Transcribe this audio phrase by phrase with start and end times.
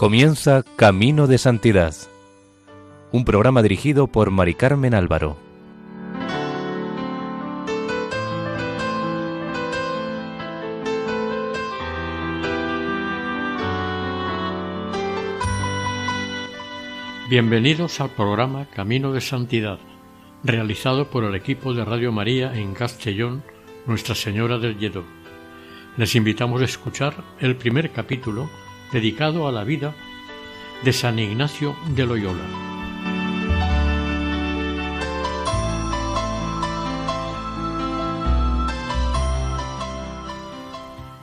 [0.00, 1.94] Comienza Camino de Santidad,
[3.12, 5.36] un programa dirigido por Mari Carmen Álvaro.
[17.28, 19.78] Bienvenidos al programa Camino de Santidad,
[20.42, 23.42] realizado por el equipo de Radio María en Castellón,
[23.84, 25.04] Nuestra Señora del Lledó.
[25.98, 28.48] Les invitamos a escuchar el primer capítulo
[28.92, 29.94] dedicado a la vida
[30.82, 32.70] de San Ignacio de Loyola.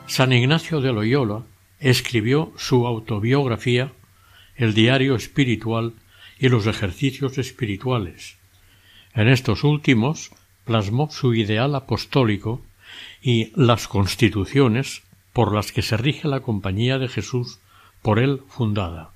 [0.06, 1.44] San Ignacio de Loyola
[1.80, 3.92] escribió su autobiografía,
[4.56, 5.94] el diario espiritual
[6.38, 8.36] y los ejercicios espirituales.
[9.14, 10.30] En estos últimos
[10.64, 12.62] plasmó su ideal apostólico
[13.22, 15.02] y las constituciones
[15.38, 17.60] por las que se rige la Compañía de Jesús
[18.02, 19.12] por él fundada.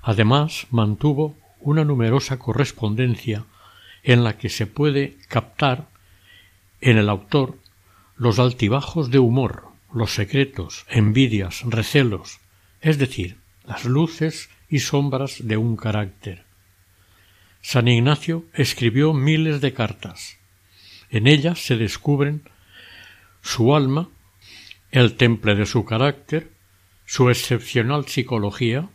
[0.00, 3.44] Además, mantuvo una numerosa correspondencia
[4.02, 5.86] en la que se puede captar
[6.80, 7.58] en el autor
[8.16, 12.40] los altibajos de humor, los secretos, envidias, recelos,
[12.80, 16.46] es decir, las luces y sombras de un carácter.
[17.60, 20.38] San Ignacio escribió miles de cartas.
[21.10, 22.48] En ellas se descubren
[23.42, 24.08] su alma
[24.90, 26.50] el temple de su carácter,
[27.04, 28.88] su excepcional psicología.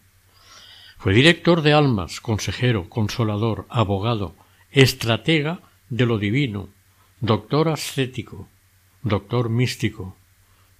[0.98, 4.36] Fue director de almas, consejero, consolador, abogado,
[4.72, 6.70] estratega de lo divino,
[7.20, 8.48] doctor ascético,
[9.04, 10.18] doctor místico.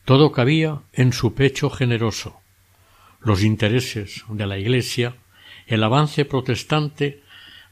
[0.06, 2.40] Todo cabía en su pecho generoso.
[3.20, 5.16] Los intereses de la Iglesia,
[5.68, 7.22] el avance protestante,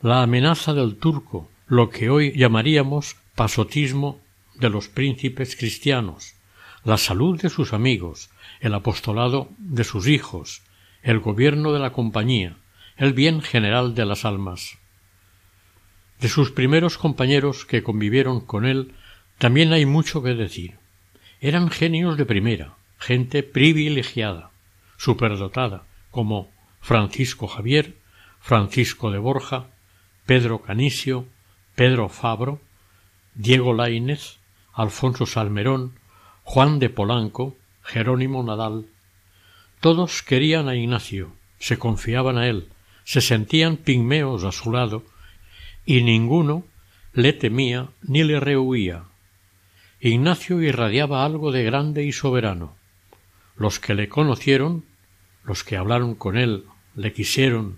[0.01, 4.19] la amenaza del turco, lo que hoy llamaríamos pasotismo
[4.55, 6.35] de los príncipes cristianos,
[6.83, 10.63] la salud de sus amigos, el apostolado de sus hijos,
[11.03, 12.57] el gobierno de la compañía,
[12.97, 14.77] el bien general de las almas.
[16.19, 18.93] De sus primeros compañeros que convivieron con él
[19.37, 20.77] también hay mucho que decir.
[21.39, 24.51] Eran genios de primera, gente privilegiada,
[24.97, 27.95] superdotada, como Francisco Javier,
[28.39, 29.67] Francisco de Borja,
[30.27, 31.25] Pedro Canisio,
[31.73, 32.61] Pedro Fabro,
[33.33, 34.37] Diego Laínez,
[34.73, 35.93] Alfonso Salmerón,
[36.43, 38.85] Juan de Polanco, Jerónimo Nadal.
[39.79, 42.67] Todos querían a Ignacio, se confiaban a él,
[43.03, 45.03] se sentían pigmeos a su lado,
[45.85, 46.65] y ninguno
[47.13, 49.03] le temía ni le rehuía.
[49.99, 52.75] Ignacio irradiaba algo de grande y soberano.
[53.55, 54.85] Los que le conocieron,
[55.43, 56.65] los que hablaron con él,
[56.95, 57.77] le quisieron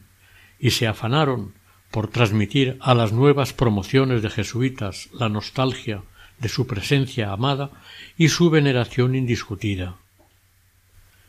[0.59, 1.53] y se afanaron
[1.91, 6.03] por transmitir a las nuevas promociones de jesuitas la nostalgia
[6.43, 7.71] de su presencia amada
[8.17, 9.95] y su veneración indiscutida.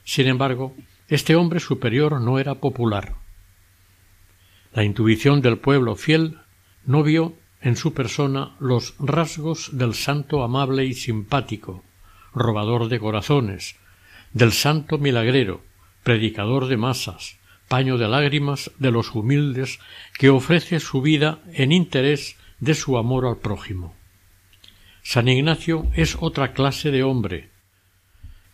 [0.04, 0.74] Sin embargo,
[1.08, 3.14] este hombre superior no era popular.
[4.72, 6.40] La intuición del pueblo fiel
[6.84, 11.84] no vio en su persona los rasgos del santo amable y simpático,
[12.34, 13.76] robador de corazones,
[14.32, 15.62] del santo milagrero,
[16.02, 17.38] predicador de masas,
[17.68, 19.78] paño de lágrimas de los humildes
[20.18, 23.94] que ofrece su vida en interés de su amor al prójimo.
[25.06, 27.50] San Ignacio es otra clase de hombre.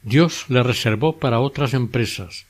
[0.03, 2.49] Dios le reservó para otras empresas.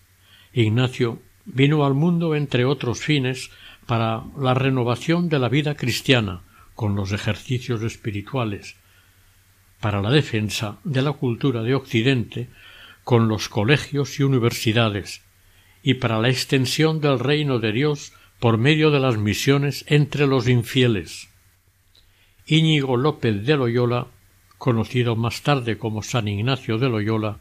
[0.54, 3.50] Ignacio vino al mundo entre otros fines
[3.86, 6.42] para la renovación de la vida cristiana
[6.74, 8.76] con los ejercicios espirituales,
[9.80, 12.48] para la defensa de la cultura de Occidente
[13.04, 15.20] con los colegios y universidades,
[15.82, 20.48] y para la extensión del reino de Dios por medio de las misiones entre los
[20.48, 21.29] infieles.
[22.50, 24.08] Íñigo López de Loyola,
[24.58, 27.38] conocido más tarde como San Ignacio de Loyola,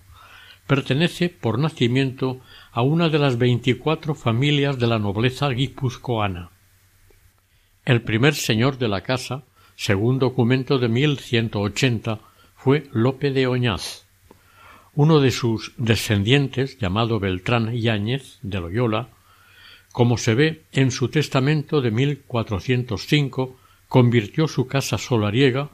[0.67, 6.51] pertenece por nacimiento a una de las veinticuatro familias de la nobleza guipuzcoana.
[7.85, 9.43] El primer señor de la casa,
[9.75, 12.19] según documento de 1180,
[12.55, 14.05] fue Lope de Oñaz.
[14.93, 19.09] Uno de sus descendientes, llamado Beltrán Yáñez de Loyola,
[19.91, 23.57] como se ve en su testamento de 1405,
[23.89, 25.69] convirtió su casa solariega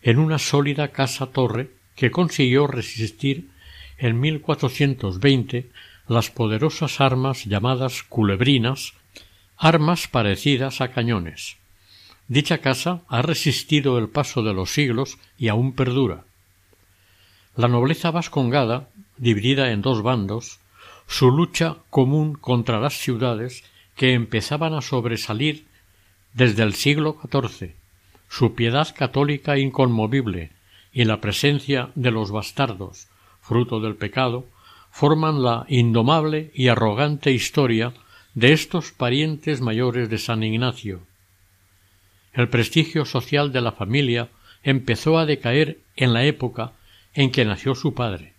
[0.00, 3.50] en una sólida casa-torre que consiguió resistir
[3.98, 5.68] en 1420
[6.06, 8.94] las poderosas armas llamadas culebrinas,
[9.56, 11.56] armas parecidas a cañones.
[12.28, 16.24] Dicha casa ha resistido el paso de los siglos y aún perdura.
[17.56, 20.60] La nobleza vascongada, dividida en dos bandos,
[21.08, 23.64] su lucha común contra las ciudades
[23.96, 25.67] que empezaban a sobresalir
[26.38, 27.74] desde el siglo XIV,
[28.28, 30.52] su piedad católica inconmovible
[30.92, 33.08] y la presencia de los bastardos,
[33.40, 34.46] fruto del pecado,
[34.92, 37.92] forman la indomable y arrogante historia
[38.34, 41.00] de estos parientes mayores de San Ignacio.
[42.32, 44.28] El prestigio social de la familia
[44.62, 46.70] empezó a decaer en la época
[47.14, 48.34] en que nació su padre.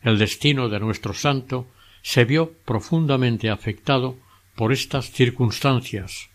[0.00, 1.66] El destino de nuestro santo
[2.00, 4.16] se vio profundamente afectado
[4.56, 6.30] por estas circunstancias.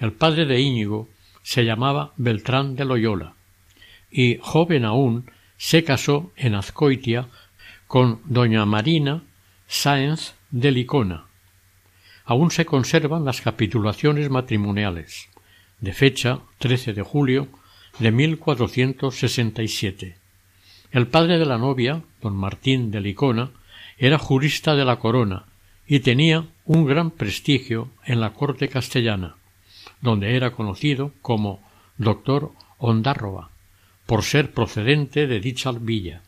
[0.00, 1.08] El padre de Íñigo
[1.42, 3.34] se llamaba Beltrán de Loyola,
[4.10, 7.28] y joven aún se casó en Azcoitia
[7.86, 9.22] con doña Marina
[9.66, 11.26] Sáenz de Licona.
[12.24, 15.28] Aún se conservan las capitulaciones matrimoniales,
[15.80, 17.48] de fecha 13 de julio
[17.98, 20.16] de 1467.
[20.92, 23.50] El padre de la novia, don Martín de Licona,
[23.98, 25.44] era jurista de la corona
[25.86, 29.36] y tenía un gran prestigio en la corte castellana,
[30.00, 31.62] donde era conocido como
[31.96, 33.50] doctor Ondárroba,
[34.06, 36.22] por ser procedente de dicha villa.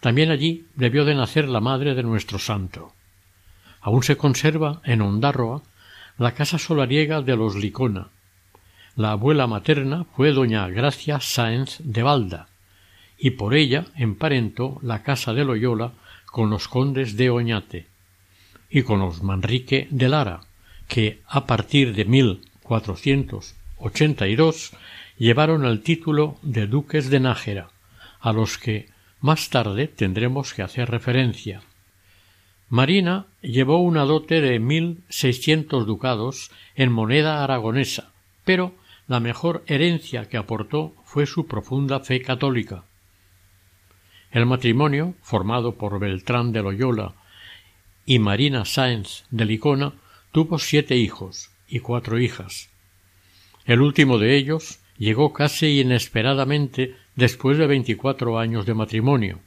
[0.00, 2.92] También allí debió de nacer la madre de nuestro santo.
[3.80, 5.62] Aún se conserva en Ondárroa
[6.18, 8.08] la casa solariega de los Licona.
[8.94, 12.48] La abuela materna fue doña Gracia Sáenz de Valda,
[13.18, 15.92] y por ella emparentó la casa de Loyola
[16.26, 17.86] con los condes de Oñate
[18.70, 20.40] y con los Manrique de Lara,
[20.88, 22.04] que a partir de
[22.70, 24.72] 1482
[25.18, 27.70] llevaron el título de duques de Nájera,
[28.20, 28.88] a los que
[29.20, 31.62] más tarde tendremos que hacer referencia.
[32.68, 38.12] Marina llevó una dote de mil seiscientos ducados en moneda aragonesa,
[38.44, 38.76] pero
[39.08, 42.84] la mejor herencia que aportó fue su profunda fe católica.
[44.30, 47.14] El matrimonio, formado por Beltrán de Loyola
[48.06, 49.94] y Marina Sáenz de Licona,
[50.30, 52.68] tuvo siete hijos y cuatro hijas.
[53.64, 59.40] El último de ellos llegó casi inesperadamente después de veinticuatro años de matrimonio,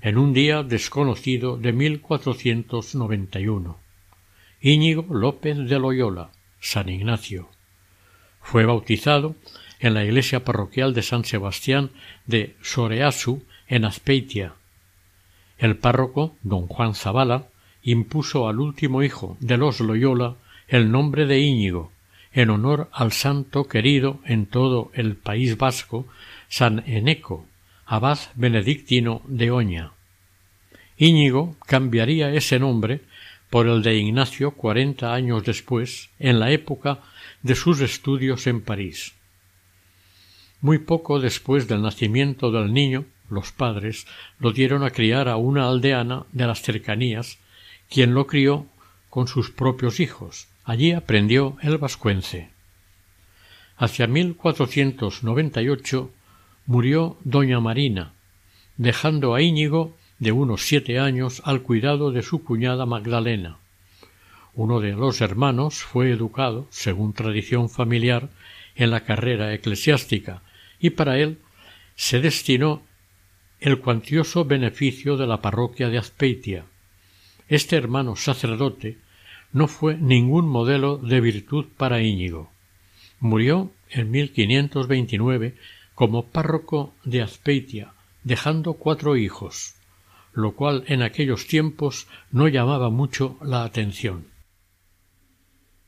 [0.00, 3.78] en un día desconocido de 1491.
[4.60, 6.30] Íñigo López de Loyola,
[6.60, 7.48] San Ignacio.
[8.40, 9.34] Fue bautizado
[9.80, 11.90] en la iglesia parroquial de San Sebastián
[12.26, 14.54] de Soreasu en Aspeitia.
[15.58, 17.48] El párroco, don Juan Zavala,
[17.82, 20.36] impuso al último hijo de los Loyola
[20.68, 21.92] el nombre de Íñigo,
[22.32, 26.06] en honor al santo querido en todo el País Vasco,
[26.48, 27.46] San Eneco,
[27.86, 29.92] abad benedictino de Oña.
[30.96, 33.02] Íñigo cambiaría ese nombre
[33.50, 37.00] por el de Ignacio cuarenta años después, en la época
[37.42, 39.14] de sus estudios en París.
[40.60, 44.06] Muy poco después del nacimiento del niño, los padres
[44.38, 47.38] lo dieron a criar a una aldeana de las cercanías,
[47.88, 48.66] quien lo crió
[49.10, 50.48] con sus propios hijos.
[50.64, 52.50] Allí aprendió el vascuence.
[53.76, 56.10] Hacia 1498
[56.66, 58.12] murió doña Marina,
[58.76, 63.58] dejando a Íñigo de unos siete años al cuidado de su cuñada Magdalena.
[64.54, 68.30] Uno de los hermanos fue educado, según tradición familiar,
[68.74, 70.42] en la carrera eclesiástica,
[70.78, 71.38] y para él
[71.96, 72.82] se destinó
[73.60, 76.64] el cuantioso beneficio de la parroquia de Azpeitia.
[77.48, 78.98] Este hermano sacerdote
[79.54, 82.50] no fue ningún modelo de virtud para Íñigo.
[83.20, 85.54] Murió en 1529
[85.94, 89.76] como párroco de Azpeitia, dejando cuatro hijos,
[90.32, 94.26] lo cual en aquellos tiempos no llamaba mucho la atención.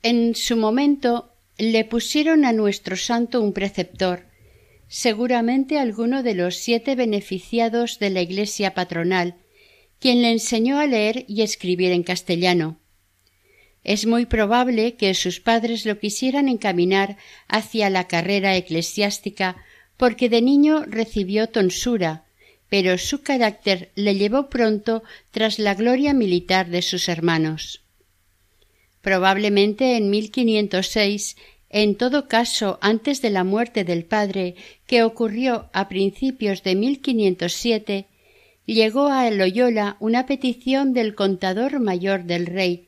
[0.03, 4.27] En su momento le pusieron a nuestro santo un preceptor,
[4.87, 9.35] seguramente alguno de los siete beneficiados de la Iglesia patronal,
[9.99, 12.79] quien le enseñó a leer y escribir en castellano.
[13.87, 19.59] Es muy probable que sus padres lo quisieran encaminar hacia la carrera eclesiástica
[19.97, 22.25] porque de niño recibió tonsura,
[22.69, 27.81] pero su carácter le llevó pronto tras la gloria militar de sus hermanos.
[29.03, 31.37] Probablemente en 1506
[31.71, 34.57] en todo caso, antes de la muerte del padre,
[34.89, 38.07] que ocurrió a principios de 1507,
[38.65, 42.86] llegó a Loyola una petición del contador mayor del rey,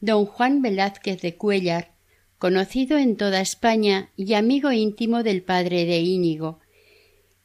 [0.00, 1.92] don Juan Velázquez de Cuellar,
[2.38, 6.60] conocido en toda España y amigo íntimo del padre de Íñigo,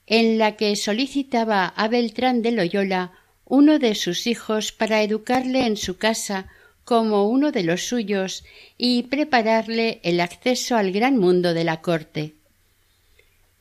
[0.07, 3.11] en la que solicitaba a Beltrán de Loyola
[3.45, 6.47] uno de sus hijos para educarle en su casa
[6.83, 8.43] como uno de los suyos
[8.77, 12.35] y prepararle el acceso al gran mundo de la corte.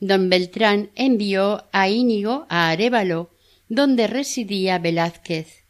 [0.01, 3.31] Don Beltrán envió a Íñigo a Arévalo,
[3.69, 5.64] donde residía Velázquez.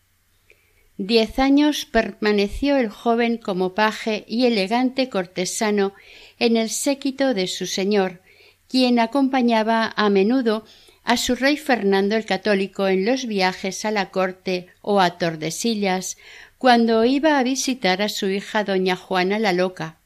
[0.96, 5.92] Diez años permaneció el joven como paje y elegante cortesano
[6.38, 8.20] en el séquito de su señor,
[8.68, 10.64] quien acompañaba a menudo
[11.02, 16.16] a su rey Fernando el Católico en los viajes a la corte o a Tordesillas
[16.58, 19.98] cuando iba a visitar a su hija doña Juana la Loca.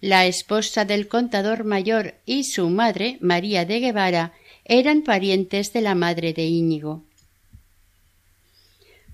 [0.00, 4.32] La esposa del contador mayor y su madre, María de Guevara,
[4.64, 7.04] eran parientes de la madre de Íñigo.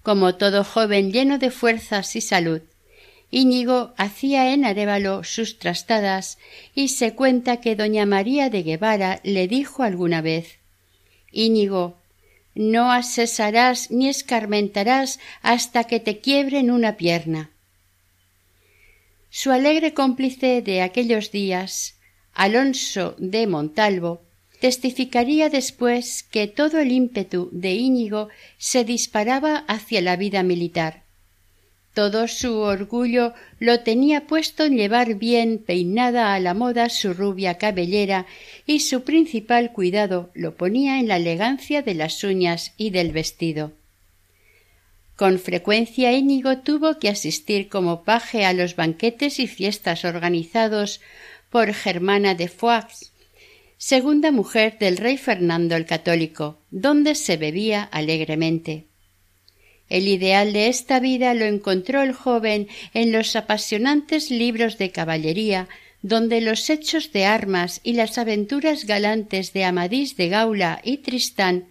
[0.02, 2.62] Como todo joven lleno de fuerzas y salud,
[3.30, 6.38] Íñigo hacía en Arévalo sus trastadas
[6.75, 10.59] y se cuenta que doña María de Guevara le dijo alguna vez
[11.30, 11.97] Íñigo,
[12.54, 17.50] no asesarás ni escarmentarás hasta que te quiebren una pierna.
[19.30, 21.95] Su alegre cómplice de aquellos días,
[22.35, 24.23] Alonso de Montalvo,
[24.61, 31.02] testificaría después que todo el ímpetu de Íñigo se disparaba hacia la vida militar.
[31.95, 37.59] Todo su orgullo lo tenía puesto en llevar bien peinada a la moda su rubia
[37.59, 38.26] cabellera
[38.64, 43.73] y su principal cuidado lo ponía en la elegancia de las uñas y del vestido.
[45.17, 51.00] Con frecuencia Íñigo tuvo que asistir como paje a los banquetes y fiestas organizados
[51.50, 53.12] por Germana de Foix,
[53.81, 58.85] segunda mujer del rey Fernando el Católico, donde se bebía alegremente.
[59.89, 65.67] El ideal de esta vida lo encontró el joven en los apasionantes libros de caballería,
[66.03, 71.65] donde los hechos de armas y las aventuras galantes de Amadís de Gaula y Tristán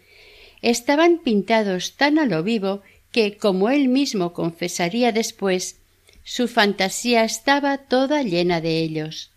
[0.64, 5.78] estaban pintados tan a lo vivo que, como él mismo confesaría después,
[6.24, 9.30] su fantasía estaba toda llena de ellos.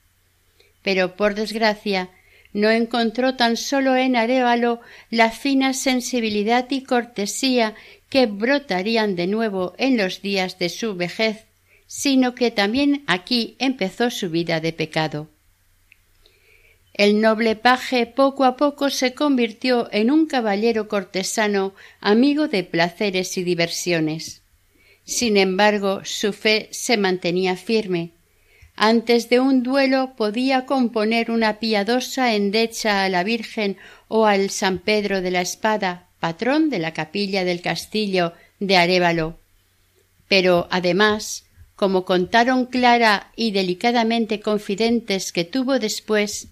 [0.82, 2.08] Pero, por desgracia,
[2.52, 4.80] no encontró tan solo en Arévalo
[5.10, 7.74] la fina sensibilidad y cortesía
[8.08, 11.46] que brotarían de nuevo en los días de su vejez,
[11.86, 15.28] sino que también aquí empezó su vida de pecado.
[16.94, 23.38] El noble paje poco a poco se convirtió en un caballero cortesano, amigo de placeres
[23.38, 24.42] y diversiones.
[25.04, 28.12] Sin embargo, su fe se mantenía firme,
[28.84, 33.76] antes de un duelo podía componer una piadosa endecha a la Virgen
[34.08, 39.38] o al San Pedro de la Espada, patrón de la capilla del castillo de Arévalo.
[40.26, 41.44] Pero además,
[41.76, 46.48] como contaron clara y delicadamente confidentes que tuvo después,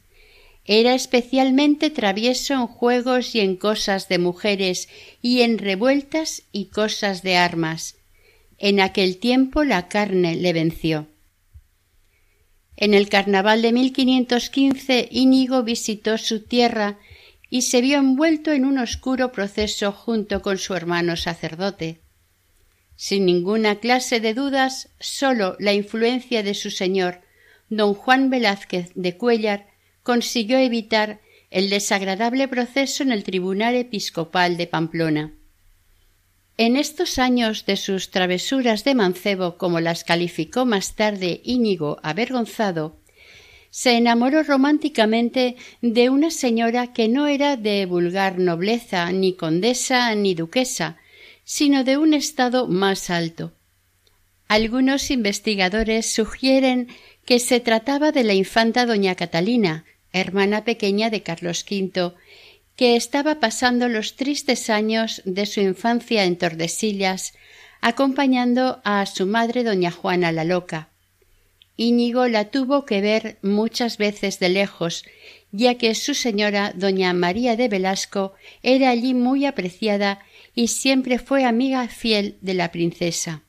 [0.64, 4.88] era especialmente travieso en juegos y en cosas de mujeres
[5.20, 7.96] y en revueltas y cosas de armas.
[8.56, 11.08] En aquel tiempo la carne le venció.
[12.80, 16.98] En el carnaval de 1515 Íñigo visitó su tierra
[17.50, 22.00] y se vio envuelto en un oscuro proceso junto con su hermano sacerdote.
[22.96, 27.20] Sin ninguna clase de dudas, sólo la influencia de su señor,
[27.68, 29.66] don Juan Velázquez de Cuellar,
[30.02, 31.20] consiguió evitar
[31.50, 35.34] el desagradable proceso en el Tribunal Episcopal de Pamplona.
[36.62, 42.98] En estos años de sus travesuras de mancebo, como las calificó más tarde Íñigo avergonzado,
[43.70, 50.34] se enamoró románticamente de una señora que no era de vulgar nobleza, ni condesa, ni
[50.34, 50.98] duquesa,
[51.44, 53.54] sino de un estado más alto.
[54.46, 56.88] Algunos investigadores sugieren
[57.24, 62.12] que se trataba de la infanta doña Catalina, hermana pequeña de Carlos V,
[62.80, 67.34] que estaba pasando los tristes años de su infancia en Tordesillas,
[67.82, 70.88] acompañando a su madre doña Juana la Loca.
[71.76, 75.04] Íñigo la tuvo que ver muchas veces de lejos,
[75.52, 78.32] ya que su señora doña María de Velasco
[78.62, 80.20] era allí muy apreciada
[80.54, 83.42] y siempre fue amiga fiel de la princesa.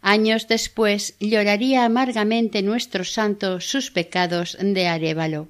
[0.00, 5.48] Años después lloraría amargamente nuestro santo sus pecados de Arévalo.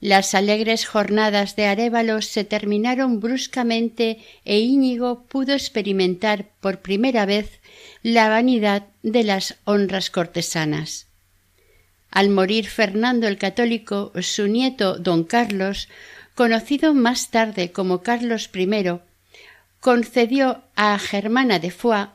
[0.00, 7.60] Las alegres jornadas de Arévalo se terminaron bruscamente e Íñigo pudo experimentar por primera vez
[8.02, 11.06] la vanidad de las honras cortesanas.
[12.10, 15.88] Al morir Fernando el Católico, su nieto don Carlos,
[16.34, 19.00] conocido más tarde como Carlos I,
[19.80, 22.10] concedió a Germana de Foix,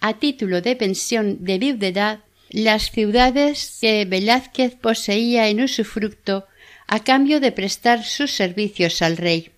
[0.00, 2.20] a título de pensión de viudedad,
[2.50, 6.46] las ciudades que Velázquez poseía en usufructo
[6.94, 9.50] a cambio de prestar sus servicios al rey.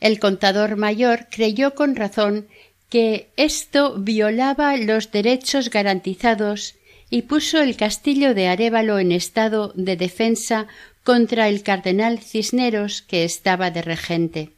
[0.00, 2.48] El contador mayor creyó con razón
[2.88, 6.74] que esto violaba los derechos garantizados
[7.10, 10.68] y puso el castillo de Arévalo en estado de defensa
[11.04, 14.52] contra el cardenal Cisneros que estaba de regente.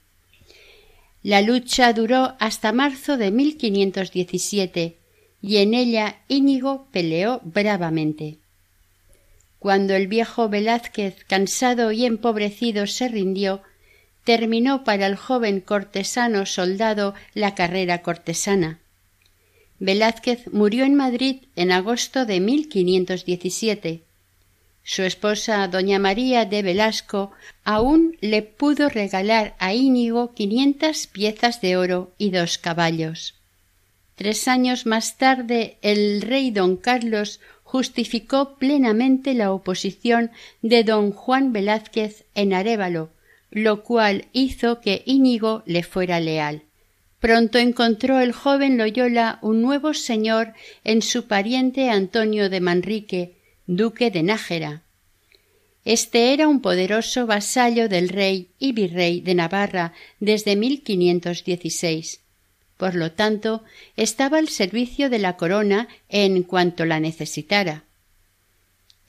[1.24, 4.96] La lucha duró hasta marzo de 1517
[5.42, 8.38] y en ella Íñigo peleó bravamente.
[9.58, 13.62] Cuando el viejo Velázquez, cansado y empobrecido, se rindió,
[14.24, 18.78] terminó para el joven cortesano soldado la carrera cortesana.
[19.80, 24.02] Velázquez murió en Madrid en agosto de 1517.
[24.82, 31.76] Su esposa, doña María de Velasco, aún le pudo regalar a Íñigo quinientas piezas de
[31.76, 33.34] oro y dos caballos.
[34.14, 37.38] Tres años más tarde el rey don Carlos
[37.68, 40.30] justificó plenamente la oposición
[40.62, 43.10] de don Juan Velázquez en Arévalo,
[43.50, 46.62] lo cual hizo que Íñigo le fuera leal.
[47.20, 54.10] Pronto encontró el joven Loyola un nuevo señor en su pariente Antonio de Manrique, duque
[54.10, 54.82] de Nájera.
[55.84, 62.22] Este era un poderoso vasallo del rey y virrey de Navarra desde 1516.
[62.78, 63.64] Por lo tanto,
[63.97, 67.85] estaba al servicio de la corona en cuanto la necesitara.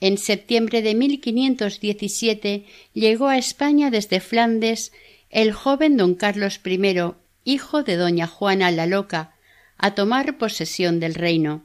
[0.00, 4.92] En septiembre de 1517 llegó a España desde Flandes
[5.30, 9.34] el joven don Carlos I, hijo de doña Juana la Loca,
[9.78, 11.64] a tomar posesión del reino.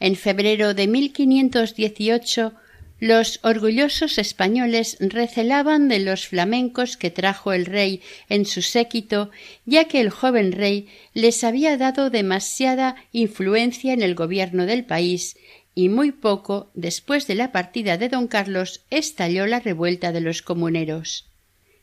[0.00, 2.52] En febrero de 1518
[3.02, 9.32] los orgullosos españoles recelaban de los flamencos que trajo el rey en su séquito,
[9.66, 15.36] ya que el joven rey les había dado demasiada influencia en el gobierno del país,
[15.74, 20.40] y muy poco después de la partida de don Carlos estalló la revuelta de los
[20.40, 21.28] comuneros.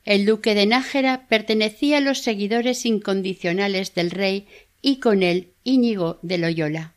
[0.05, 4.47] El duque de Nájera pertenecía a los seguidores incondicionales del rey
[4.81, 6.93] y con él Íñigo de Loyola.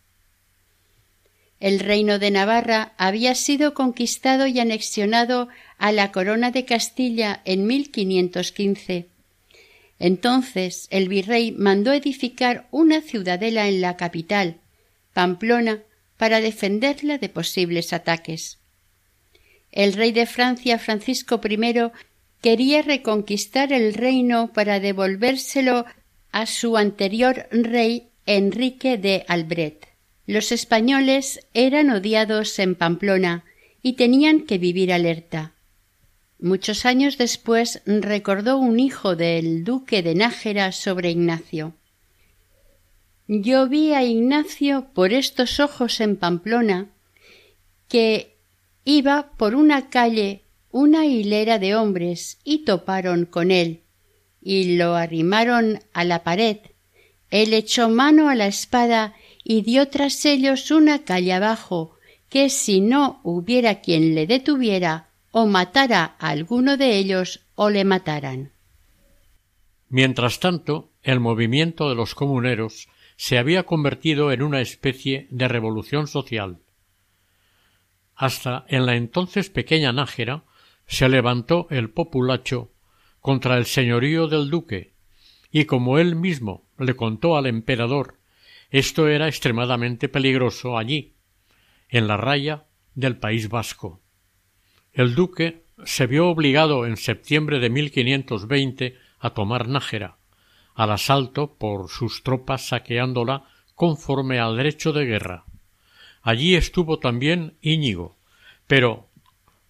[1.62, 5.47] El reino de Navarra había sido conquistado y anexionado
[5.78, 9.07] a la corona de Castilla en 1515.
[10.00, 14.57] Entonces el virrey mandó edificar una ciudadela en la capital,
[15.12, 15.85] Pamplona,
[16.16, 18.58] para defenderla de posibles ataques.
[19.71, 21.93] El rey de Francia Francisco I
[22.41, 25.84] quería reconquistar el reino para devolvérselo
[26.32, 29.92] a su anterior rey Enrique de Albret.
[30.26, 33.45] Los españoles eran odiados en Pamplona
[33.82, 35.52] y tenían que vivir alerta.
[36.39, 41.75] Muchos años después recordó un hijo del duque de Nájera sobre Ignacio.
[43.28, 46.89] Yo vi a Ignacio por estos ojos en Pamplona,
[47.89, 48.37] que
[48.85, 53.82] iba por una calle una hilera de hombres y toparon con él,
[54.41, 56.56] y lo arrimaron a la pared.
[57.30, 61.97] Él echó mano a la espada y dio tras ellos una calle abajo,
[62.28, 67.85] que si no hubiera quien le detuviera, o matara a alguno de ellos o le
[67.85, 68.52] mataran.
[69.89, 76.07] Mientras tanto, el movimiento de los comuneros se había convertido en una especie de revolución
[76.07, 76.61] social.
[78.15, 80.45] Hasta en la entonces pequeña Nájera
[80.87, 82.73] se levantó el populacho
[83.21, 84.95] contra el señorío del duque,
[85.50, 88.19] y como él mismo le contó al emperador
[88.73, 91.13] esto era extremadamente peligroso allí,
[91.91, 94.00] en la raya del País Vasco.
[94.95, 100.17] El duque se vio obligado en septiembre de 1520 a tomar Nájera,
[100.75, 105.45] al asalto por sus tropas saqueándola conforme al derecho de guerra.
[106.23, 108.17] Allí estuvo también Íñigo,
[108.67, 109.11] pero,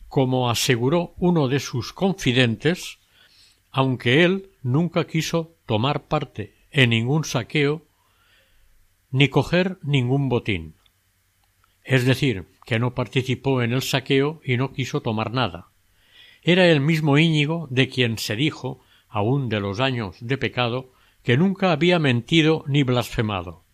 [0.06, 2.98] como aseguró uno de sus confidentes,
[3.72, 7.82] aunque él nunca quiso tomar parte en ningún saqueo,
[9.12, 10.74] ni coger ningún botín.
[11.84, 15.68] Es decir, que no participó en el saqueo y no quiso tomar nada.
[16.42, 21.36] Era el mismo Íñigo de quien se dijo, aun de los años de pecado, que
[21.36, 23.64] nunca había mentido ni blasfemado.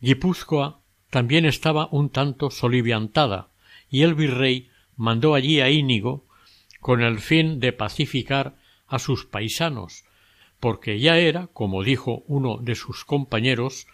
[0.00, 0.80] Guipúzcoa
[1.10, 3.50] también estaba un tanto soliviantada,
[3.90, 6.26] y el virrey mandó allí a Íñigo
[6.80, 8.56] con el fin de pacificar
[8.86, 10.04] a sus paisanos,
[10.60, 13.86] porque ya era, como dijo uno de sus compañeros,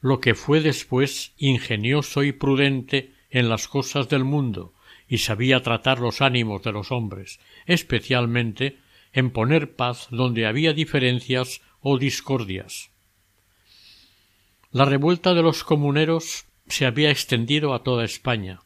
[0.00, 4.72] lo que fue después ingenioso y prudente en las cosas del mundo
[5.08, 8.78] y sabía tratar los ánimos de los hombres, especialmente
[9.12, 12.90] en poner paz donde había diferencias o discordias.
[14.70, 18.60] La revuelta de los comuneros se había extendido a toda España.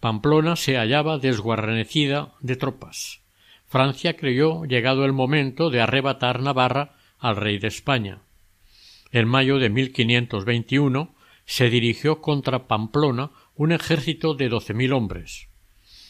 [0.00, 3.20] Pamplona se hallaba desguarnecida de tropas.
[3.66, 8.20] Francia creyó llegado el momento de arrebatar Navarra al rey de España.
[9.12, 11.14] En mayo de 1521
[11.46, 15.48] se dirigió contra Pamplona un ejército de doce mil hombres.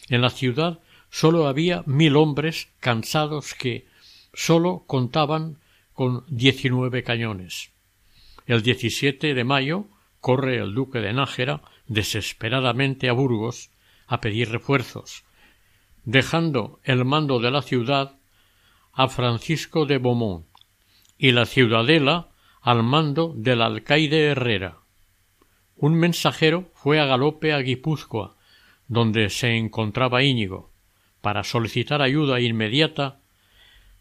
[0.08, 0.80] En la ciudad
[1.10, 3.86] sólo había mil hombres cansados que
[4.34, 5.58] sólo contaban
[5.92, 7.70] con diecinueve cañones.
[8.46, 9.86] El 17 de mayo
[10.20, 13.70] corre el duque de Nájera desesperadamente a Burgos
[14.06, 15.24] a pedir refuerzos,
[16.04, 18.16] dejando el mando de la ciudad
[18.92, 20.46] a Francisco de Beaumont
[21.18, 22.28] y la ciudadela
[22.68, 24.80] al mando del alcaide Herrera.
[25.76, 28.36] Un mensajero fue a galope a Guipúzcoa,
[28.88, 30.70] donde se encontraba Íñigo,
[31.22, 33.20] para solicitar ayuda inmediata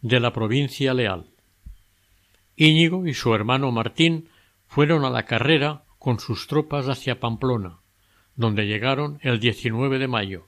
[0.01, 1.27] de la provincia leal.
[2.57, 4.27] Íñigo y su hermano Martín
[4.67, 7.77] fueron a la carrera con sus tropas hacia Pamplona,
[8.35, 10.47] donde llegaron el 19 de mayo.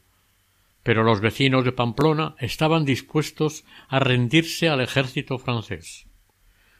[0.83, 6.08] Pero los vecinos de Pamplona estaban dispuestos a rendirse al ejército francés.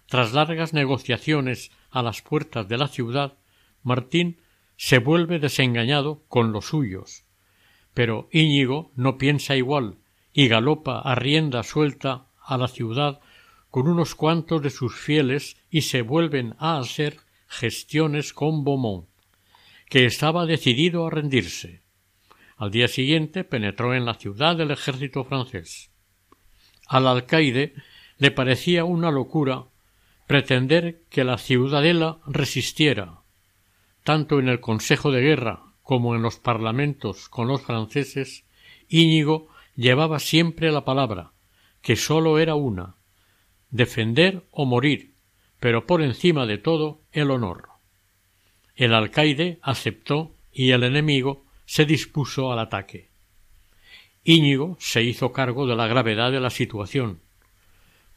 [0.10, 3.38] Tras largas negociaciones a las puertas de la ciudad,
[3.84, 4.42] Martín
[4.76, 7.26] se vuelve desengañado con los suyos.
[7.94, 9.98] Pero Íñigo no piensa igual
[10.34, 13.20] y galopa a rienda suelta a la ciudad
[13.70, 17.18] con unos cuantos de sus fieles y se vuelven a hacer
[17.48, 19.08] gestiones con Beaumont,
[19.90, 21.82] que estaba decidido a rendirse.
[22.58, 25.92] Al día siguiente penetró en la ciudad el ejército francés.
[26.88, 27.76] Al alcaide
[28.18, 29.69] le parecía una locura
[30.30, 33.22] pretender que la ciudadela resistiera,
[34.04, 38.46] tanto en el Consejo de Guerra como en los parlamentos con los franceses,
[38.90, 41.32] Íñigo llevaba siempre la palabra,
[41.82, 42.94] que sólo era una,
[43.72, 45.16] defender o morir,
[45.60, 47.70] pero por encima de todo el honor.
[48.76, 53.10] El alcaide aceptó y el enemigo se dispuso al ataque.
[54.24, 57.20] Íñigo se hizo cargo de la gravedad de la situación.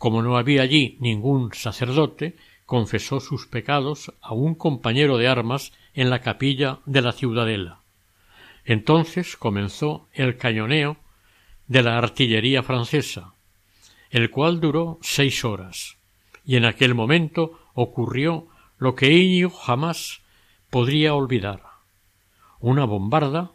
[0.02, 2.34] Como no había allí ningún sacerdote,
[2.66, 7.82] confesó sus pecados a un compañero de armas en la capilla de la ciudadela.
[8.64, 10.96] Entonces comenzó el cañoneo
[11.68, 13.34] de la artillería francesa,
[14.10, 15.98] el cual duró seis horas,
[16.44, 20.20] y en aquel momento ocurrió lo que Íñigo jamás
[20.68, 21.62] podría olvidar.
[22.58, 23.52] Una bombarda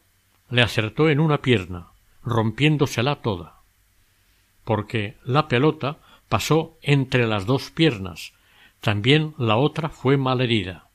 [0.50, 1.88] le acertó en una pierna,
[2.24, 3.64] rompiéndosela toda,
[4.64, 5.98] porque la pelota
[6.30, 8.34] pasó entre las dos piernas,
[8.82, 10.88] también la otra fue mal herida.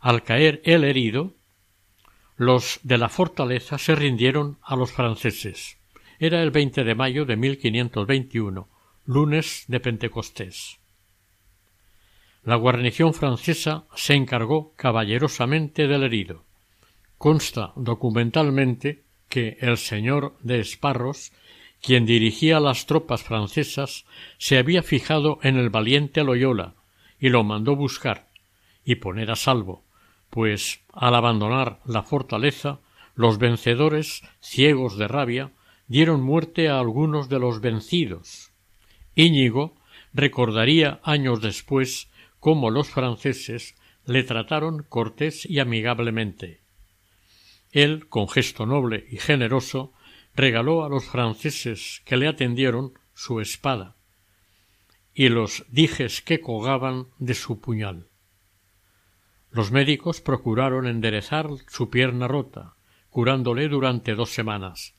[0.00, 1.32] Al caer el herido,
[2.36, 5.78] los de la fortaleza se rindieron a los franceses.
[6.18, 8.68] Era el 20 de mayo de 1521,
[9.06, 10.78] lunes de Pentecostés.
[12.42, 16.44] La guarnición francesa se encargó caballerosamente del herido.
[17.16, 21.32] Consta documentalmente que el señor de Esparros,
[21.84, 24.06] quien dirigía las tropas francesas,
[24.38, 26.74] se había fijado en el valiente Loyola
[27.20, 28.28] y lo mandó buscar
[28.84, 29.84] y poner a salvo,
[30.30, 32.80] pues al abandonar la fortaleza
[33.14, 35.52] los vencedores, ciegos de rabia,
[35.86, 38.50] dieron muerte a algunos de los vencidos.
[39.14, 39.76] Íñigo
[40.12, 42.08] recordaría años después
[42.40, 46.60] cómo los franceses le trataron cortés y amigablemente.
[47.72, 49.92] Él, con gesto noble y generoso,
[50.34, 53.96] regaló a los franceses que le atendieron su espada
[55.14, 58.08] y los dijes que colgaban de su puñal.
[59.50, 62.74] Los médicos procuraron enderezar su pierna rota,
[63.10, 64.94] curándole durante dos semanas,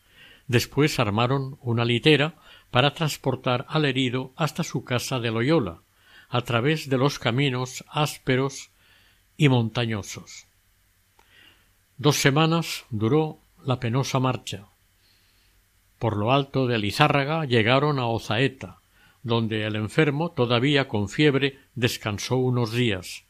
[0.47, 2.35] Después armaron una litera
[2.69, 5.81] para transportar al herido hasta su casa de Loyola,
[6.29, 8.71] a través de los caminos ásperos
[9.37, 10.47] y montañosos.
[11.97, 14.67] Dos semanas duró la penosa marcha.
[15.99, 18.79] Por lo alto de Lizárraga llegaron a Ozaeta,
[19.23, 23.23] donde el enfermo, todavía con fiebre, descansó unos días.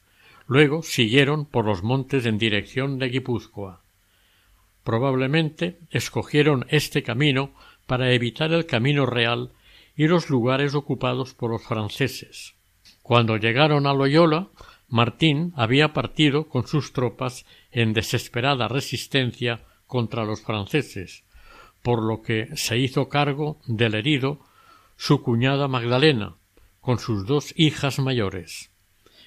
[0.47, 3.81] Luego siguieron por los montes en dirección de Guipúzcoa.
[4.83, 7.51] Probablemente escogieron este camino
[7.87, 9.51] para evitar el camino real
[9.95, 12.53] y los lugares ocupados por los franceses.
[13.01, 14.49] Cuando llegaron a Loyola,
[14.87, 21.23] Martín había partido con sus tropas en desesperada resistencia contra los franceses,
[21.85, 24.39] por lo que se hizo cargo del herido
[24.97, 26.35] su cuñada Magdalena,
[26.81, 28.71] con sus dos hijas mayores.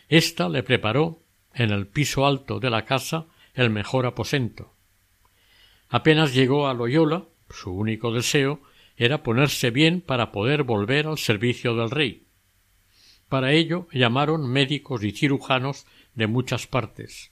[0.09, 1.23] Esta le preparó,
[1.55, 4.75] en el piso alto de la casa, el mejor aposento.
[5.89, 8.61] Apenas llegó a Loyola, su único deseo
[8.97, 12.27] era ponerse bien para poder volver al servicio del rey.
[13.29, 17.31] Para ello llamaron médicos y cirujanos de muchas partes.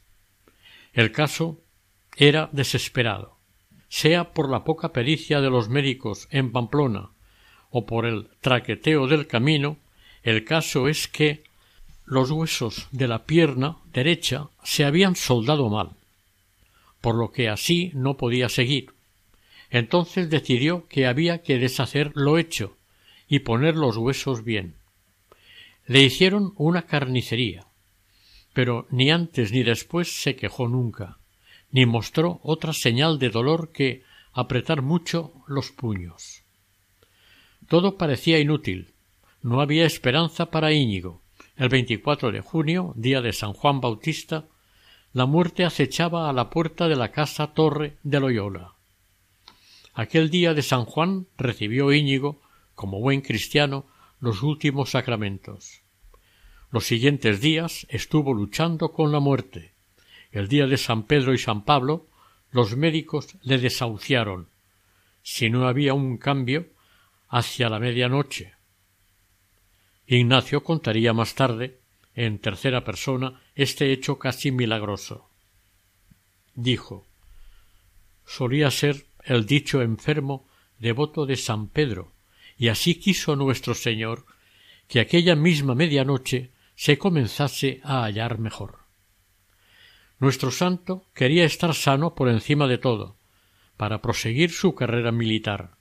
[0.92, 1.64] El caso
[2.16, 3.35] era desesperado.
[3.88, 7.10] Sea por la poca pericia de los médicos en Pamplona
[7.70, 9.76] o por el traqueteo del camino,
[10.22, 11.44] el caso es que
[12.04, 15.90] los huesos de la pierna derecha se habían soldado mal
[17.06, 18.92] por lo que así no podía seguir.
[19.70, 22.76] Entonces decidió que había que deshacer lo hecho
[23.28, 24.74] y poner los huesos bien.
[25.86, 27.64] Le hicieron una carnicería,
[28.52, 31.18] pero ni antes ni después se quejó nunca,
[31.70, 34.02] ni mostró otra señal de dolor que
[34.32, 36.42] apretar mucho los puños.
[37.68, 38.94] Todo parecía inútil.
[39.42, 41.22] No había esperanza para Íñigo.
[41.56, 44.46] El 24 de junio, día de San Juan Bautista,
[45.12, 48.74] la muerte acechaba a la puerta de la casa torre de Loyola.
[49.94, 52.42] Aquel día de San Juan recibió Íñigo,
[52.74, 53.86] como buen cristiano,
[54.20, 55.80] los últimos sacramentos.
[56.70, 59.75] Los siguientes días estuvo luchando con la muerte.
[60.36, 62.08] El día de San Pedro y San Pablo,
[62.50, 64.50] los médicos le desahuciaron.
[65.22, 66.66] Si no había un cambio,
[67.30, 68.52] hacia la medianoche.
[70.06, 71.80] Ignacio contaría más tarde,
[72.14, 75.30] en tercera persona, este hecho casi milagroso.
[76.54, 77.06] Dijo
[78.26, 80.46] solía ser el dicho enfermo
[80.78, 82.12] devoto de San Pedro,
[82.58, 84.26] y así quiso nuestro Señor
[84.86, 88.85] que aquella misma medianoche se comenzase a hallar mejor.
[90.18, 93.16] Nuestro santo quería estar sano por encima de todo,
[93.76, 95.76] para proseguir su carrera militar.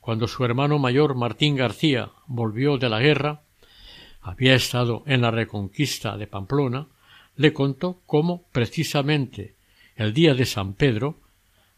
[0.00, 3.42] Cuando su hermano mayor Martín García volvió de la guerra,
[4.20, 6.88] había estado en la reconquista de Pamplona,
[7.36, 9.56] le contó cómo precisamente
[9.94, 11.20] el día de San Pedro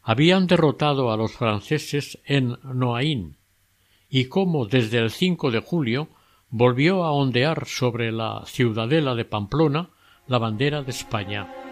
[0.02, 3.36] habían derrotado a los franceses en Noaín
[4.08, 6.08] y cómo desde el 5 de julio
[6.50, 9.90] volvió a ondear sobre la ciudadela de Pamplona
[10.26, 11.63] la bandera de España.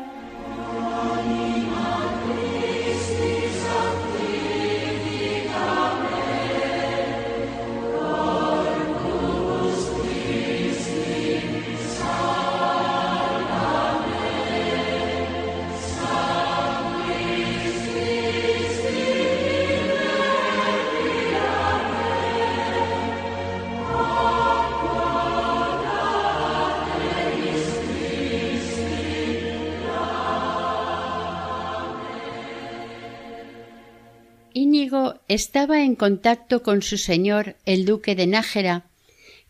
[35.34, 38.84] Estaba en contacto con su señor el duque de Nájera,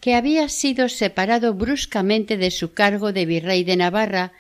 [0.01, 4.33] que había sido separado bruscamente de su cargo de virrey de Navarra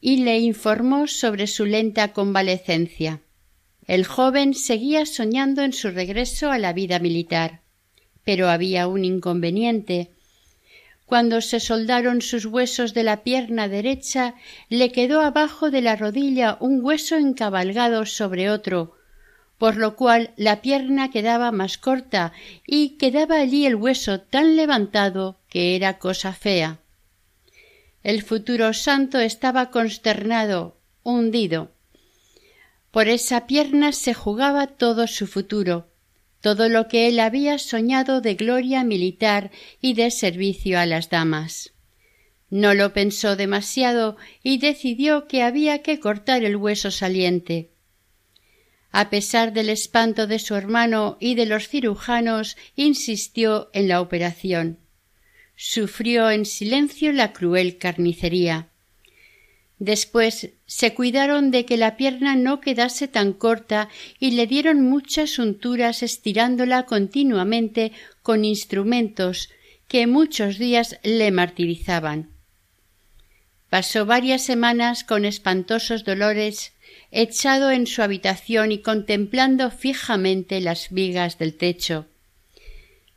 [0.00, 3.20] y le informó sobre su lenta convalecencia.
[3.86, 7.60] El joven seguía soñando en su regreso a la vida militar.
[8.24, 10.10] Pero había un inconveniente.
[11.06, 14.36] Cuando se soldaron sus huesos de la pierna derecha,
[14.68, 18.94] le quedó abajo de la rodilla un hueso encabalgado sobre otro,
[19.60, 22.32] por lo cual la pierna quedaba más corta
[22.66, 26.78] y quedaba allí el hueso tan levantado que era cosa fea.
[28.02, 31.72] El futuro santo estaba consternado, hundido.
[32.90, 35.88] Por esa pierna se jugaba todo su futuro,
[36.40, 41.74] todo lo que él había soñado de gloria militar y de servicio a las damas.
[42.48, 47.68] No lo pensó demasiado y decidió que había que cortar el hueso saliente
[48.92, 54.78] a pesar del espanto de su hermano y de los cirujanos, insistió en la operación.
[55.56, 58.68] Sufrió en silencio la cruel carnicería.
[59.78, 65.38] Después se cuidaron de que la pierna no quedase tan corta y le dieron muchas
[65.38, 69.48] unturas estirándola continuamente con instrumentos
[69.88, 72.30] que muchos días le martirizaban.
[73.70, 76.72] Pasó varias semanas con espantosos dolores
[77.10, 82.06] echado en su habitación y contemplando fijamente las vigas del techo.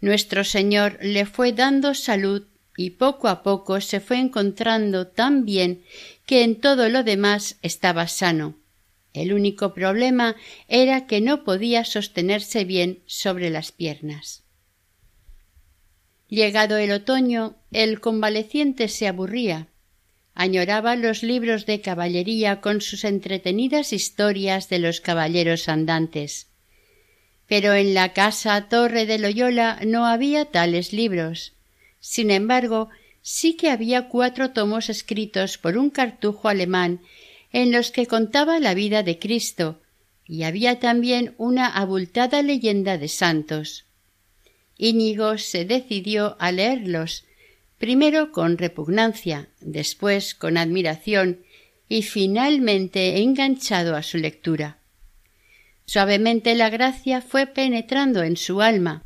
[0.01, 2.43] Nuestro Señor le fue dando salud
[2.75, 5.83] y poco a poco se fue encontrando tan bien
[6.25, 8.55] que en todo lo demás estaba sano.
[9.13, 10.35] El único problema
[10.67, 14.43] era que no podía sostenerse bien sobre las piernas.
[16.27, 19.67] Llegado el otoño, el convaleciente se aburría
[20.33, 26.47] añoraba los libros de caballería con sus entretenidas historias de los caballeros andantes.
[27.47, 31.53] Pero en la casa Torre de Loyola no había tales libros.
[31.99, 32.89] Sin embargo,
[33.21, 37.01] sí que había cuatro tomos escritos por un cartujo alemán
[37.51, 39.81] en los que contaba la vida de Cristo,
[40.25, 43.85] y había también una abultada leyenda de santos.
[44.77, 47.25] Íñigo se decidió a leerlos,
[47.83, 51.43] primero con repugnancia, después con admiración
[51.89, 54.77] y finalmente enganchado a su lectura.
[55.85, 59.03] Suavemente la gracia fue penetrando en su alma.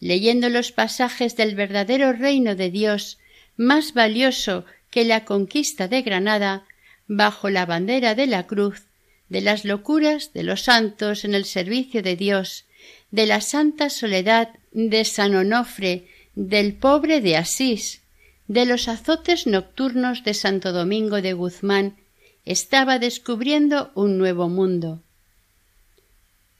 [0.00, 3.20] Leyendo los pasajes del verdadero reino de Dios,
[3.56, 6.64] más valioso que la conquista de Granada,
[7.06, 8.82] bajo la bandera de la cruz,
[9.28, 12.64] de las locuras de los santos en el servicio de Dios,
[13.12, 18.00] de la santa soledad de San Onofre del pobre de Asís,
[18.48, 21.96] de los azotes nocturnos de Santo Domingo de Guzmán,
[22.44, 25.00] estaba descubriendo un nuevo mundo.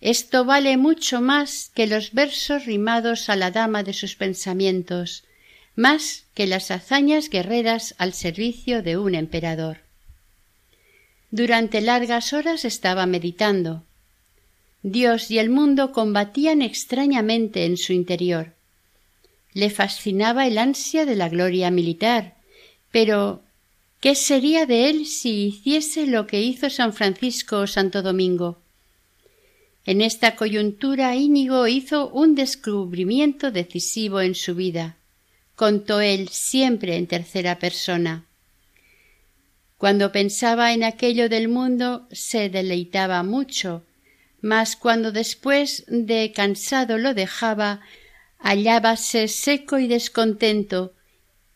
[0.01, 5.25] Esto vale mucho más que los versos rimados a la dama de sus pensamientos,
[5.77, 9.79] más que las hazañas guerreras al servicio de un emperador.
[11.31, 13.85] Durante largas horas estaba meditando.
[14.83, 18.53] Dios y el mundo combatían extrañamente en su interior.
[19.55, 22.37] Le fascinaba el ansia de la gloria militar,
[22.91, 23.43] pero
[24.01, 28.59] ¿qué sería de él si hiciese lo que hizo San Francisco o Santo Domingo?
[29.85, 34.97] En esta coyuntura Íñigo hizo un descubrimiento decisivo en su vida.
[35.57, 38.25] Contó él siempre en tercera persona.
[39.79, 43.83] Cuando pensaba en aquello del mundo se deleitaba mucho,
[44.41, 47.81] mas cuando después de cansado lo dejaba,
[48.43, 50.93] hallábase seco y descontento,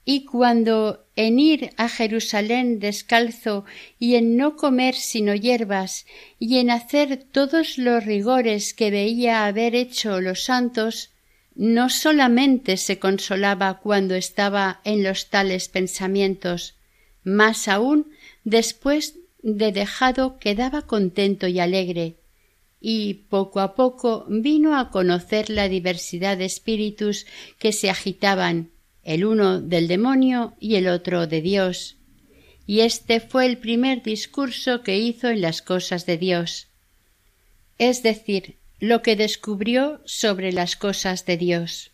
[0.05, 3.64] y cuando en ir a Jerusalén descalzo
[3.99, 6.07] y en no comer sino hierbas
[6.38, 11.11] y en hacer todos los rigores que veía haber hecho los santos,
[11.57, 16.77] no solamente se consolaba cuando estaba en los tales pensamientos,
[17.25, 18.12] más aún
[18.44, 22.16] después de dejado quedaba contento y alegre,
[22.88, 27.27] y poco a poco vino a conocer la diversidad de espíritus
[27.59, 28.70] que se agitaban
[29.03, 31.96] el uno del demonio y el otro de Dios.
[32.64, 36.68] Y este fue el primer discurso que hizo en las cosas de Dios,
[37.79, 41.90] es decir, lo que descubrió sobre las cosas de Dios.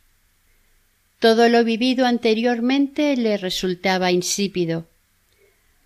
[1.20, 4.87] Todo lo vivido anteriormente le resultaba insípido.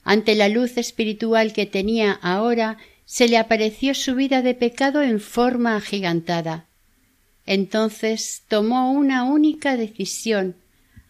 [0.03, 5.21] Ante la luz espiritual que tenía ahora, se le apareció su vida de pecado en
[5.21, 6.66] forma agigantada.
[7.47, 10.57] Entonces tomó una única decisión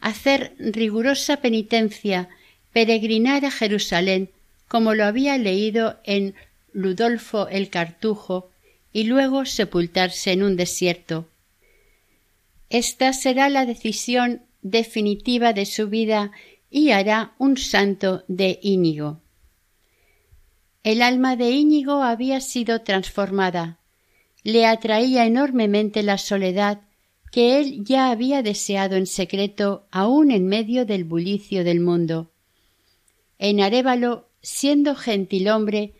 [0.00, 2.28] hacer rigurosa penitencia,
[2.72, 4.30] peregrinar a Jerusalén,
[4.68, 6.34] como lo había leído en
[6.72, 8.50] Ludolfo el Cartujo,
[8.92, 11.28] y luego sepultarse en un desierto.
[12.68, 16.30] Esta será la decisión definitiva de su vida
[16.70, 19.20] y hará un santo de Íñigo.
[20.86, 23.80] El alma de Íñigo había sido transformada.
[24.44, 26.82] Le atraía enormemente la soledad
[27.32, 32.30] que él ya había deseado en secreto aun en medio del bullicio del mundo.
[33.40, 35.94] En Arévalo, siendo gentilhombre,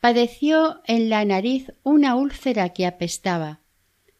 [0.00, 3.60] padeció en la nariz una úlcera que apestaba.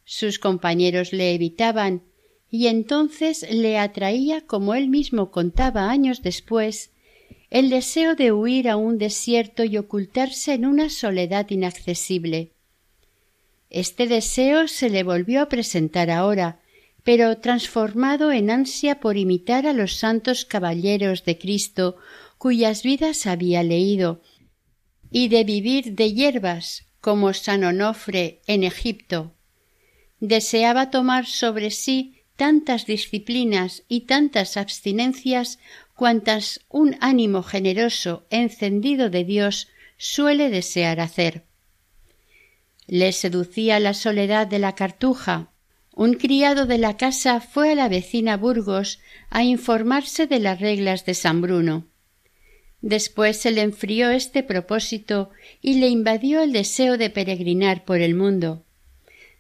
[0.07, 2.05] Sus compañeros le evitaban,
[2.51, 6.91] y entonces le atraía, como él mismo contaba años después,
[7.51, 12.53] el deseo de huir a un desierto y ocultarse en una soledad inaccesible.
[13.71, 16.61] Este deseo se le volvió a presentar ahora,
[17.05, 21.97] pero transformado en ansia por imitar a los santos caballeros de Cristo
[22.39, 24.21] cuyas vidas había leído,
[25.11, 29.35] y de vivir de hierbas como San Onofre en Egipto.
[30.21, 35.59] Deseaba tomar sobre sí tantas disciplinas y tantas abstinencias
[35.97, 41.45] cuantas un ánimo generoso encendido de Dios suele desear hacer.
[42.87, 45.51] Le seducía la soledad de la cartuja.
[45.93, 51.07] Un criado de la casa fue a la vecina Burgos a informarse de las reglas
[51.07, 51.87] de San Bruno.
[52.83, 55.31] Después se le enfrió este propósito
[55.63, 58.65] y le invadió el deseo de peregrinar por el mundo.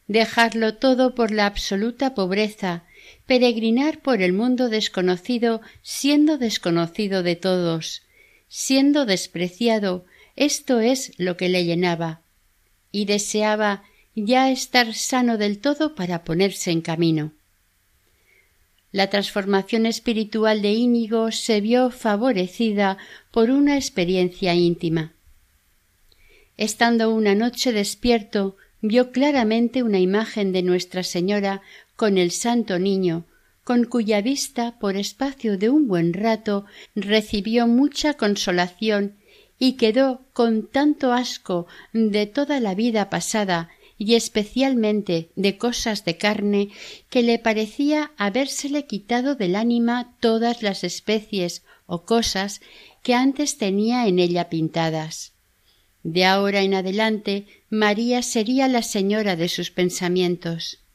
[0.08, 2.84] Dejarlo todo por la absoluta pobreza,
[3.26, 8.02] peregrinar por el mundo desconocido siendo desconocido de todos,
[8.48, 10.04] siendo despreciado,
[10.36, 12.20] esto es lo que le llenaba
[12.92, 17.32] y deseaba ya estar sano del todo para ponerse en camino.
[18.92, 22.96] La transformación espiritual de Íñigo se vio favorecida
[23.30, 25.12] por una experiencia íntima.
[26.56, 31.60] Estando una noche despierto, vio claramente una imagen de Nuestra Señora
[31.96, 33.24] con el Santo Niño,
[33.64, 39.16] con cuya vista, por espacio de un buen rato, recibió mucha consolación
[39.58, 46.18] y quedó con tanto asco de toda la vida pasada y especialmente de cosas de
[46.18, 46.68] carne
[47.08, 52.60] que le parecía habérsele quitado del ánima todas las especies o cosas
[53.02, 55.32] que antes tenía en ella pintadas.
[56.02, 60.85] De ahora en adelante María sería la señora de sus pensamientos.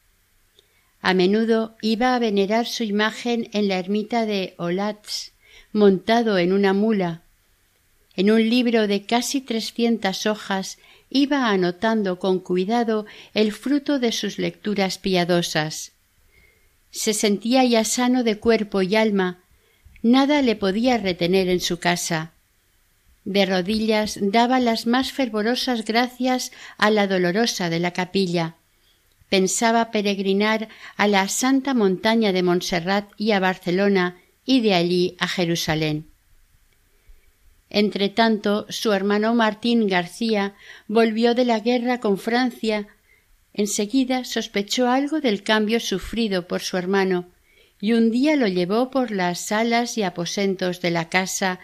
[1.02, 5.32] A menudo iba a venerar su imagen en la ermita de Olatz,
[5.72, 7.22] montado en una mula,
[8.14, 10.78] en un libro de casi trescientas hojas
[11.10, 15.92] iba anotando con cuidado el fruto de sus lecturas piadosas.
[16.90, 19.42] Se sentía ya sano de cuerpo y alma,
[20.02, 22.32] nada le podía retener en su casa.
[23.24, 28.56] De rodillas daba las más fervorosas gracias a la dolorosa de la capilla.
[29.32, 30.68] Pensaba peregrinar
[30.98, 36.10] a la santa montaña de Montserrat y a Barcelona y de allí a Jerusalén.
[37.70, 40.54] Entretanto, su hermano Martín García
[40.86, 42.88] volvió de la guerra con Francia.
[43.54, 47.30] Enseguida sospechó algo del cambio sufrido por su hermano,
[47.80, 51.58] y un día lo llevó por las salas y aposentos de la casa,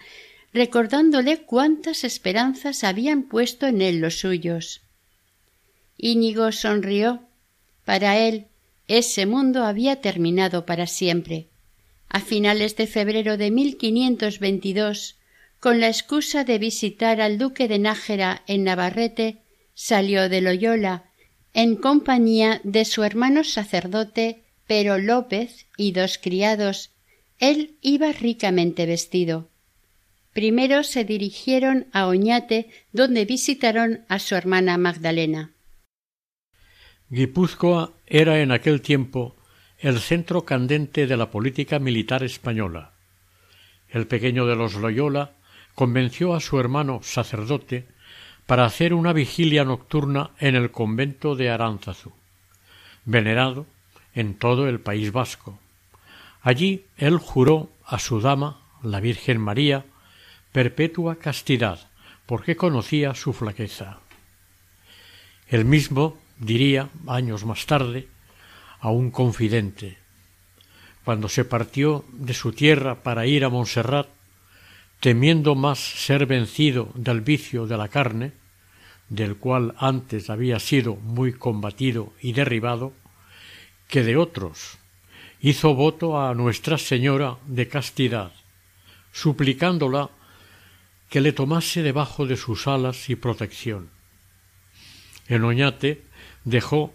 [0.53, 4.81] recordándole cuántas esperanzas habían puesto en él los suyos.
[5.99, 7.28] Íñigo sonrió.
[7.89, 8.45] Para él
[8.87, 11.47] ese mundo había terminado para siempre.
[12.07, 15.17] A finales de febrero de 1522,
[15.59, 19.37] con la excusa de visitar al duque de Nájera en Navarrete,
[19.73, 21.05] salió de Loyola
[21.55, 26.91] en compañía de su hermano sacerdote Pero López y dos criados.
[27.39, 29.49] Él iba ricamente vestido.
[30.31, 35.55] Primero se dirigieron a Oñate, donde visitaron a su hermana Magdalena.
[37.11, 39.35] Guipúzcoa era en aquel tiempo
[39.79, 42.91] el centro candente de la política militar española.
[43.89, 45.31] El pequeño de los Loyola
[45.73, 47.87] convenció a su hermano sacerdote
[48.45, 52.11] para hacer una vigilia nocturna en el convento de Aránzazu,
[53.05, 53.65] venerado
[54.13, 55.57] en todo el País Vasco.
[56.43, 59.83] Allí él juró a su dama, la Virgen María,
[60.51, 61.89] perpetua castidad,
[62.27, 63.97] porque conocía su flaqueza.
[65.47, 68.07] El mismo diría, años más tarde,
[68.79, 69.97] a un confidente.
[71.03, 74.07] Cuando se partió de su tierra para ir a Montserrat,
[74.99, 78.33] temiendo más ser vencido del vicio de la carne,
[79.09, 82.93] del cual antes había sido muy combatido y derribado,
[83.87, 84.77] que de otros,
[85.41, 88.31] hizo voto a Nuestra Señora de castidad,
[89.11, 90.09] suplicándola
[91.09, 93.89] que le tomase debajo de sus alas y protección.
[95.27, 96.03] En Oñate
[96.43, 96.93] dejó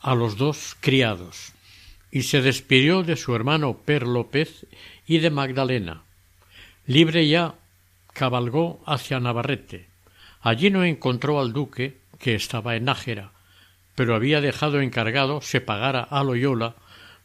[0.00, 1.52] a los dos criados
[2.10, 4.66] y se despidió de su hermano Per López
[5.06, 6.02] y de Magdalena.
[6.86, 7.54] Libre ya
[8.12, 9.88] cabalgó hacia Navarrete.
[10.40, 13.32] Allí no encontró al duque, que estaba en Nájera,
[13.94, 16.76] pero había dejado encargado se pagara a Loyola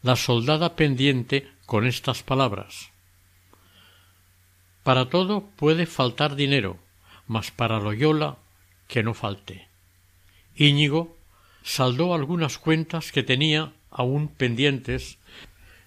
[0.02, 2.90] la soldada pendiente con estas palabras
[4.82, 6.78] Para todo puede faltar dinero,
[7.26, 8.36] mas para Loyola
[8.88, 9.68] que no falte.
[10.54, 11.15] Íñigo
[11.66, 15.18] saldó algunas cuentas que tenía aún pendientes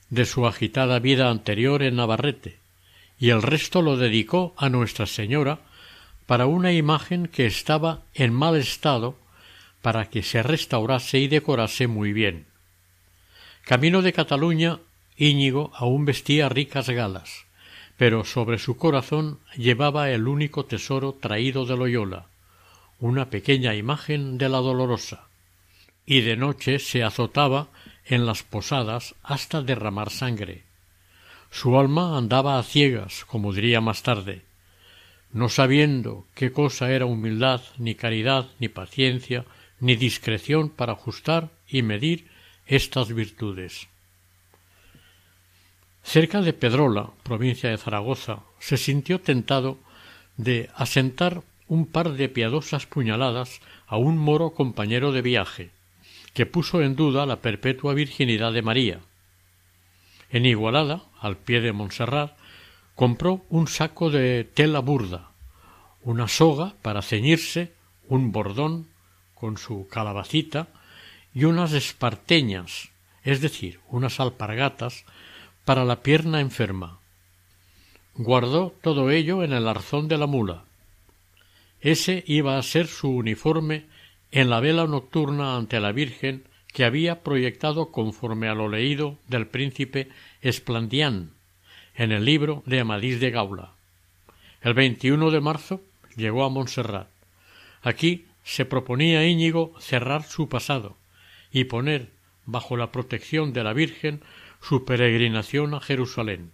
[0.09, 2.57] de su agitada vida anterior en Navarrete,
[3.17, 5.59] y el resto lo dedicó a Nuestra Señora
[6.25, 9.15] para una imagen que estaba en mal estado
[9.81, 12.45] para que se restaurase y decorase muy bien.
[13.63, 14.79] Camino de Cataluña,
[15.15, 17.45] Íñigo aún vestía ricas galas,
[17.97, 22.25] pero sobre su corazón llevaba el único tesoro traído de Loyola,
[22.99, 25.28] una pequeña imagen de la Dolorosa,
[26.09, 27.67] y de noche se azotaba
[28.03, 30.63] en las posadas hasta derramar sangre.
[31.51, 34.41] Su alma andaba a ciegas, como diría más tarde,
[35.31, 39.45] no sabiendo qué cosa era humildad, ni caridad, ni paciencia,
[39.79, 42.25] ni discreción para ajustar y medir
[42.65, 43.87] estas virtudes.
[46.01, 49.77] Cerca de Pedrola, provincia de Zaragoza, se sintió tentado
[50.37, 55.69] de asentar un par de piadosas puñaladas a un moro compañero de viaje,
[56.33, 58.99] que puso en duda la perpetua virginidad de María.
[60.29, 62.37] En Igualada, al pie de Montserrat,
[62.95, 65.31] compró un saco de tela burda,
[66.03, 67.73] una soga para ceñirse,
[68.07, 68.87] un bordón
[69.33, 70.67] con su calabacita
[71.33, 72.89] y unas esparteñas,
[73.23, 75.05] es decir, unas alpargatas
[75.65, 76.99] para la pierna enferma.
[78.15, 80.63] Guardó todo ello en el arzón de la mula.
[81.79, 83.85] Ese iba a ser su uniforme
[84.31, 89.47] en la vela nocturna ante la Virgen que había proyectado conforme a lo leído del
[89.47, 90.09] príncipe
[90.41, 91.31] Esplandián
[91.95, 93.73] en el libro de Amadís de Gaula.
[94.61, 95.81] El 21 de marzo
[96.15, 97.07] llegó a Montserrat.
[97.81, 100.95] Aquí se proponía Íñigo cerrar su pasado
[101.51, 102.09] y poner
[102.45, 104.21] bajo la protección de la Virgen
[104.61, 106.51] su peregrinación a Jerusalén.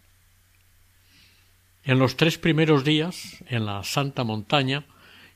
[1.84, 4.86] En los tres primeros días, en la Santa Montaña,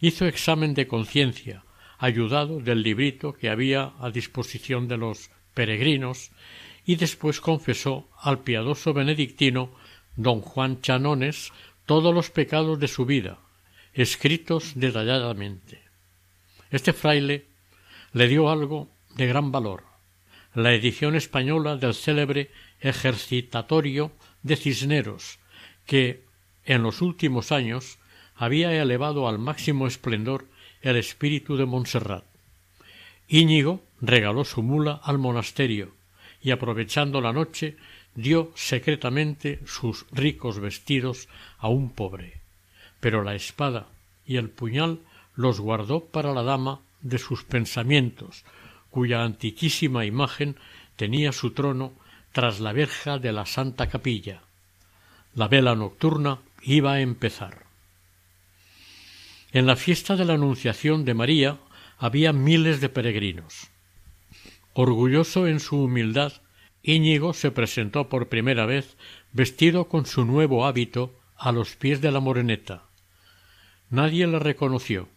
[0.01, 1.63] hizo examen de conciencia,
[1.99, 6.31] ayudado del librito que había a disposición de los peregrinos,
[6.85, 9.75] y después confesó al piadoso benedictino
[10.15, 11.51] don Juan Chanones
[11.85, 13.39] todos los pecados de su vida,
[13.93, 15.83] escritos detalladamente.
[16.71, 17.47] Este fraile
[18.13, 19.83] le dio algo de gran valor,
[20.53, 25.39] la edición española del célebre Ejercitatorio de Cisneros,
[25.85, 26.23] que
[26.63, 27.99] en los últimos años
[28.35, 30.47] había elevado al máximo esplendor
[30.81, 32.23] el espíritu de Montserrat.
[33.27, 35.91] Íñigo regaló su mula al monasterio
[36.41, 37.77] y aprovechando la noche
[38.15, 41.27] dio secretamente sus ricos vestidos
[41.57, 42.39] a un pobre,
[42.99, 43.87] pero la espada
[44.25, 44.99] y el puñal
[45.35, 48.43] los guardó para la dama de sus pensamientos,
[48.89, 50.55] cuya antiquísima imagen
[50.95, 51.93] tenía su trono
[52.31, 54.41] tras la verja de la Santa Capilla.
[55.35, 57.68] La vela nocturna iba a empezar.
[59.51, 61.57] En la fiesta de la Anunciación de María
[61.97, 63.69] había miles de peregrinos.
[64.73, 66.33] Orgulloso en su humildad,
[66.83, 68.95] Íñigo se presentó por primera vez
[69.33, 72.83] vestido con su nuevo hábito a los pies de la moreneta.
[73.89, 75.07] Nadie le reconoció.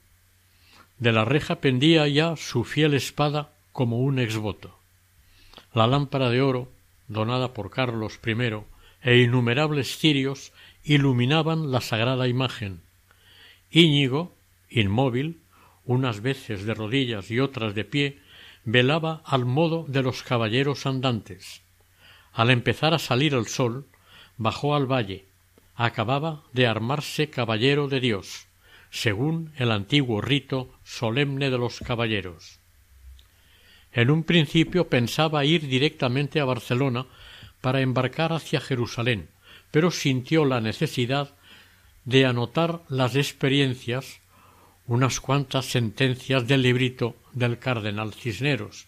[0.99, 4.79] De la reja pendía ya su fiel espada como un exvoto.
[5.75, 6.69] La lámpara de oro,
[7.07, 8.63] donada por Carlos I,
[9.03, 10.53] e innumerables cirios
[10.85, 12.81] iluminaban la sagrada imagen.
[13.73, 14.37] Íñigo,
[14.69, 15.41] inmóvil,
[15.87, 18.19] unas veces de rodillas y otras de pie,
[18.65, 21.63] velaba al modo de los caballeros andantes.
[22.33, 23.87] Al empezar a salir el sol,
[24.37, 25.25] bajó al valle,
[25.75, 28.47] acababa de armarse caballero de Dios,
[28.91, 32.61] según el antiguo rito solemne de los caballeros.
[33.95, 37.07] En un principio pensaba ir directamente a Barcelona
[37.63, 39.29] para embarcar hacia Jerusalén,
[39.71, 41.35] pero sintió la necesidad
[42.05, 44.21] de anotar las experiencias,
[44.87, 48.87] unas cuantas sentencias del librito del cardenal Cisneros,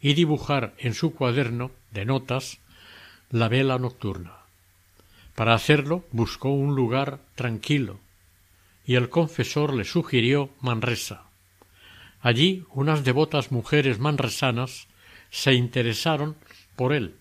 [0.00, 2.58] y dibujar en su cuaderno de notas
[3.30, 4.32] la vela nocturna.
[5.34, 8.00] Para hacerlo buscó un lugar tranquilo,
[8.86, 11.24] y el confesor le sugirió Manresa.
[12.20, 14.86] Allí unas devotas mujeres manresanas
[15.30, 16.36] se interesaron
[16.76, 17.14] por él,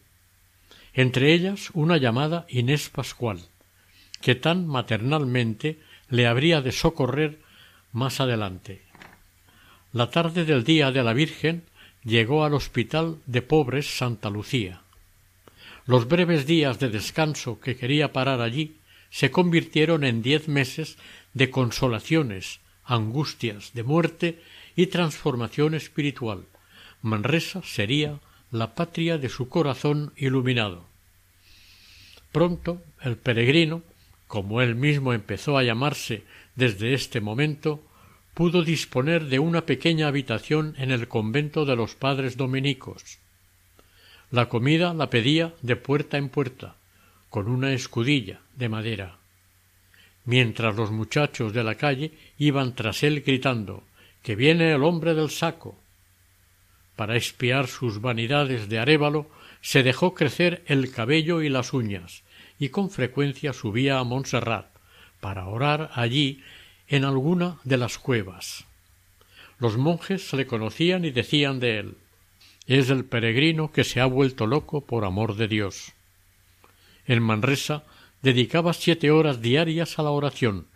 [0.94, 3.40] entre ellas una llamada Inés Pascual,
[4.26, 5.78] que tan maternalmente
[6.10, 7.38] le habría de socorrer
[7.92, 8.82] más adelante.
[9.94, 11.62] La tarde del día de la Virgen
[12.04, 14.82] llegó al Hospital de Pobres Santa Lucía.
[15.86, 18.78] Los breves días de descanso que quería parar allí
[19.12, 20.98] se convirtieron en diez meses
[21.36, 24.42] de consolaciones, angustias, de muerte
[24.76, 26.46] y transformación espiritual.
[27.04, 28.18] Manresa sería
[28.50, 30.84] la patria de su corazón iluminado.
[32.32, 33.84] Pronto el peregrino,
[34.28, 36.24] como él mismo empezó a llamarse
[36.56, 37.84] desde este momento,
[38.34, 43.18] pudo disponer de una pequeña habitación en el convento de los padres dominicos.
[44.32, 46.76] La comida la pedía de puerta en puerta,
[47.30, 49.18] con una escudilla de madera,
[50.26, 53.84] mientras los muchachos de la calle iban tras él gritando
[54.24, 55.78] que viene el hombre del saco.
[56.96, 59.30] Para espiar sus vanidades de arévalo,
[59.62, 62.24] se dejó crecer el cabello y las uñas,
[62.60, 64.68] y con frecuencia subía a Montserrat,
[65.20, 66.42] para orar allí
[66.88, 68.66] en alguna de las cuevas.
[69.60, 71.96] Los monjes le conocían y decían de él
[72.68, 75.94] es el peregrino que se ha vuelto loco por amor de Dios.
[77.06, 77.84] En Manresa
[78.22, 80.68] dedicaba siete horas diarias a la oración,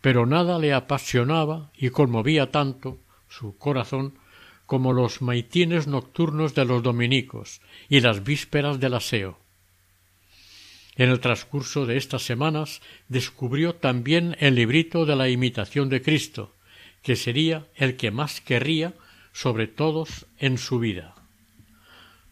[0.00, 2.98] pero nada le apasionaba y conmovía tanto
[3.28, 4.14] su corazón
[4.66, 9.38] como los maitines nocturnos de los dominicos y las vísperas del aseo.
[10.96, 16.54] En el transcurso de estas semanas descubrió también el librito de la imitación de Cristo,
[17.02, 18.94] que sería el que más querría
[19.32, 21.14] sobre todos en su vida.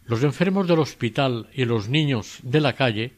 [0.07, 3.13] Los enfermos del hospital y los niños de la calle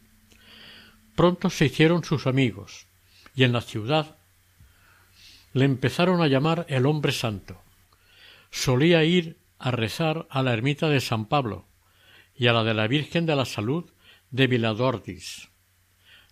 [1.15, 2.87] pronto se hicieron sus amigos,
[3.35, 4.17] y en la ciudad
[5.53, 7.61] le empezaron a llamar el hombre santo.
[8.51, 11.65] Solía ir a rezar a la ermita de San Pablo
[12.37, 13.85] y a la de la Virgen de la Salud
[14.31, 15.49] de Viladordis.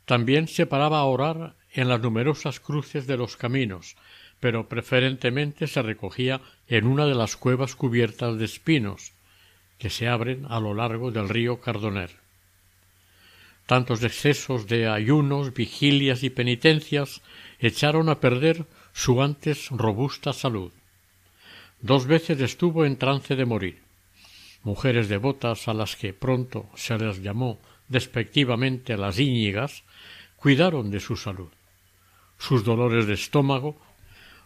[0.05, 3.97] También se paraba a orar en las numerosas cruces de los caminos,
[4.41, 9.13] pero preferentemente se recogía en una de las cuevas cubiertas de espinos
[9.79, 12.11] que se abren a lo largo del río Cardoner.
[13.67, 17.23] Tantos excesos de ayunos, vigilias y penitencias
[17.59, 20.73] echaron a perder su antes robusta salud.
[21.81, 23.83] Dos veces estuvo en trance de morir.
[24.63, 27.59] Mujeres devotas a las que pronto se les llamó
[27.95, 29.85] despectivamente las íñigas,
[30.37, 31.53] cuidaron de su salud.
[32.39, 33.77] Sus dolores de estómago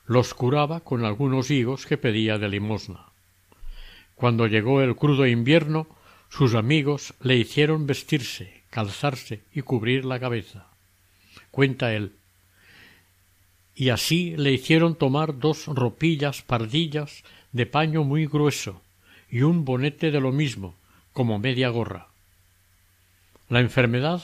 [0.07, 3.07] los curaba con algunos higos que pedía de limosna.
[4.14, 5.86] Cuando llegó el crudo invierno,
[6.28, 10.66] sus amigos le hicieron vestirse, calzarse y cubrir la cabeza.
[11.51, 12.12] Cuenta él
[13.74, 17.22] y así le hicieron tomar dos ropillas pardillas
[17.53, 18.82] de paño muy grueso
[19.30, 20.74] y un bonete de lo mismo,
[21.12, 22.08] como media gorra.
[23.49, 24.22] La enfermedad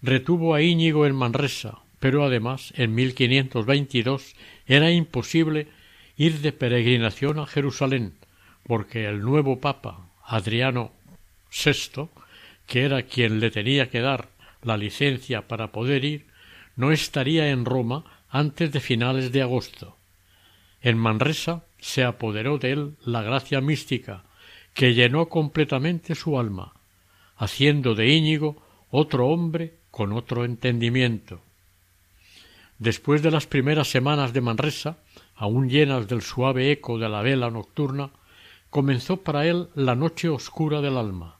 [0.00, 4.34] retuvo a Íñigo en Manresa, pero además en 1522
[4.66, 5.68] era imposible
[6.16, 8.14] ir de peregrinación a Jerusalén,
[8.64, 10.92] porque el nuevo papa, Adriano
[11.50, 12.08] VI,
[12.66, 14.28] que era quien le tenía que dar
[14.62, 16.26] la licencia para poder ir,
[16.74, 19.96] no estaría en Roma antes de finales de agosto.
[20.80, 24.24] En Manresa se apoderó de él la gracia mística,
[24.72, 26.72] que llenó completamente su alma,
[27.36, 28.61] haciendo de Íñigo
[28.94, 31.40] otro hombre con otro entendimiento.
[32.78, 34.98] Después de las primeras semanas de Manresa,
[35.34, 38.10] aún llenas del suave eco de la vela nocturna,
[38.68, 41.38] comenzó para él la noche oscura del alma.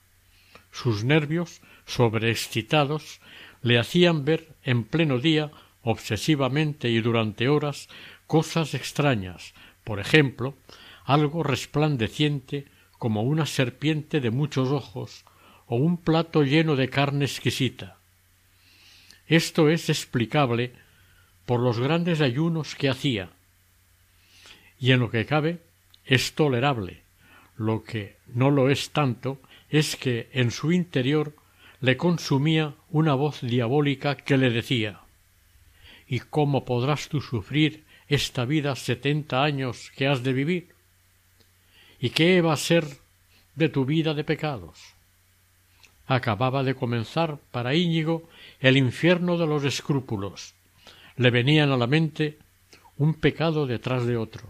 [0.70, 3.20] Sus nervios, sobreexcitados,
[3.61, 5.50] le hacían ver en pleno día,
[5.82, 7.90] obsesivamente y durante horas,
[8.26, 9.53] cosas extrañas,
[9.84, 10.55] por ejemplo,
[11.05, 12.64] algo resplandeciente
[12.98, 15.26] como una serpiente de muchos ojos
[15.72, 17.96] o un plato lleno de carne exquisita.
[19.26, 20.72] Esto es explicable
[21.46, 23.30] por los grandes ayunos que hacía,
[24.78, 25.60] y en lo que cabe
[26.04, 27.00] es tolerable.
[27.56, 31.34] Lo que no lo es tanto es que en su interior
[31.80, 35.00] le consumía una voz diabólica que le decía
[36.06, 40.74] ¿Y cómo podrás tú sufrir esta vida setenta años que has de vivir?
[41.98, 42.84] ¿Y qué va a ser
[43.54, 44.91] de tu vida de pecados?
[46.14, 48.28] Acababa de comenzar para Íñigo
[48.60, 50.52] el infierno de los escrúpulos.
[51.16, 52.36] Le venían a la mente
[52.98, 54.42] un pecado detrás de otro.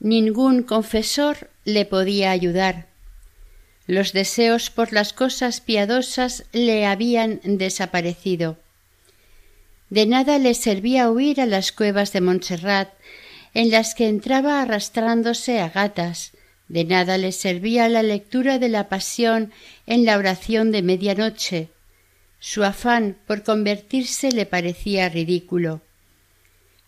[0.00, 2.88] Ningún confesor le podía ayudar.
[3.86, 8.58] Los deseos por las cosas piadosas le habían desaparecido.
[9.88, 12.90] De nada le servía huir a las cuevas de Montserrat,
[13.54, 16.32] en las que entraba arrastrándose a gatas,
[16.72, 19.52] de nada le servía la lectura de la pasión
[19.86, 21.68] en la oración de medianoche.
[22.40, 25.82] Su afán por convertirse le parecía ridículo.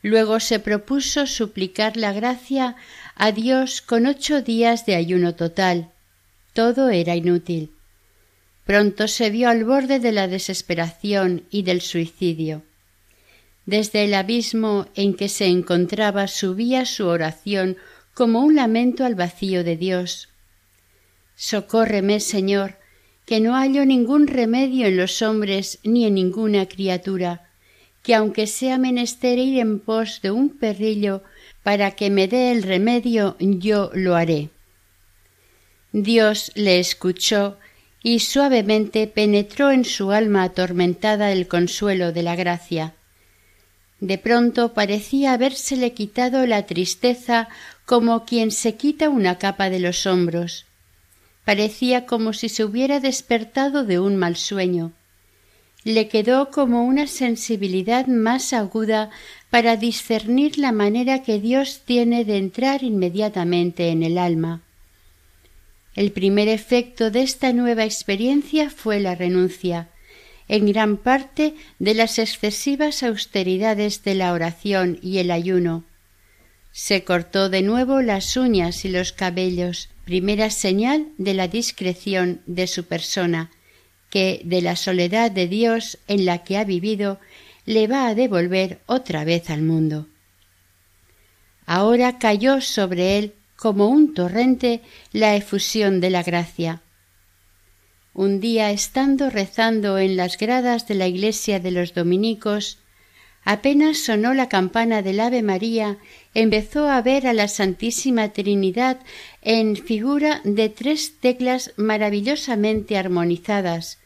[0.01, 2.77] Luego se propuso suplicar la gracia
[3.15, 5.91] a Dios con ocho días de ayuno total.
[6.55, 7.71] Todo era inútil.
[8.65, 12.63] Pronto se vio al borde de la desesperación y del suicidio.
[13.67, 17.77] Desde el abismo en que se encontraba subía su oración
[18.15, 20.29] como un lamento al vacío de Dios.
[21.35, 22.77] Socórreme, Señor,
[23.27, 27.51] que no hallo ningún remedio en los hombres ni en ninguna criatura,
[28.03, 31.23] que aunque sea menester ir en pos de un perrillo
[31.63, 34.51] para que me dé el remedio, yo lo haré.
[35.93, 37.57] Dios le escuchó
[38.03, 42.95] y suavemente penetró en su alma atormentada el consuelo de la gracia.
[44.05, 47.49] De pronto parecía habérsele quitado la tristeza
[47.87, 50.67] como quien se quita una capa de los hombros.
[51.47, 54.93] Parecía como si se hubiera despertado de un mal sueño.
[55.85, 59.09] Le quedó como una sensibilidad más aguda
[59.49, 64.61] para discernir la manera que Dios tiene de entrar inmediatamente en el alma.
[65.97, 69.89] El primer efecto de esta nueva experiencia fue la renuncia,
[70.49, 75.85] en gran parte de las excesivas austeridades de la oración y el ayuno.
[76.73, 82.67] Se cortó de nuevo las uñas y los cabellos, primera señal de la discreción de
[82.67, 83.51] su persona,
[84.11, 87.19] que de la soledad de Dios en la que ha vivido
[87.65, 90.07] le va a devolver otra vez al mundo.
[91.67, 94.83] Ahora cayó sobre él como un torrente
[95.13, 96.83] la efusión de la gracia.
[98.17, 102.79] Un día, estando rezando en las gradas de la iglesia de los dominicos,
[103.43, 105.99] apenas sonó la campana del Ave María,
[106.33, 109.01] empezó a ver a la Santísima Trinidad
[109.43, 113.99] en figura de tres teclas maravillosamente armonizadas,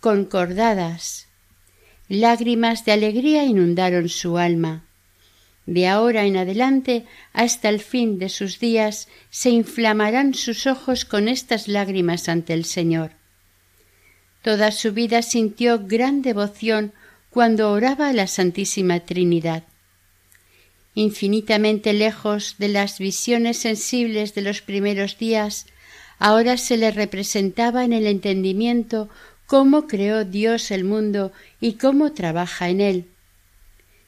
[0.00, 1.28] concordadas.
[2.10, 4.84] Lágrimas de alegría inundaron su alma.
[5.64, 11.28] De ahora en adelante hasta el fin de sus días se inflamarán sus ojos con
[11.28, 13.17] estas lágrimas ante el Señor.
[14.48, 16.94] Toda su vida sintió gran devoción
[17.28, 19.64] cuando oraba a la Santísima Trinidad.
[20.94, 25.66] Infinitamente lejos de las visiones sensibles de los primeros días,
[26.18, 29.10] ahora se le representaba en el entendimiento
[29.44, 31.30] cómo creó Dios el mundo
[31.60, 33.04] y cómo trabaja en él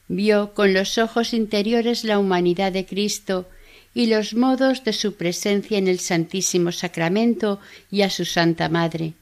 [0.07, 3.47] vio con los ojos interiores la humanidad de Cristo
[3.93, 7.59] y los modos de su presencia en el Santísimo Sacramento
[7.91, 9.13] y a su Santa Madre.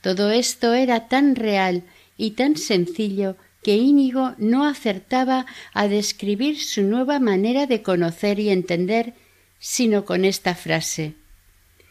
[0.00, 1.82] Todo esto era tan real
[2.16, 8.48] y tan sencillo que Íñigo no acertaba a describir su nueva manera de conocer y
[8.48, 9.14] entender
[9.58, 11.14] sino con esta frase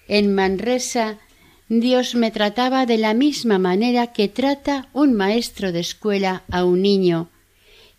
[0.08, 1.20] En Manresa
[1.70, 6.82] Dios me trataba de la misma manera que trata un maestro de escuela a un
[6.82, 7.30] niño,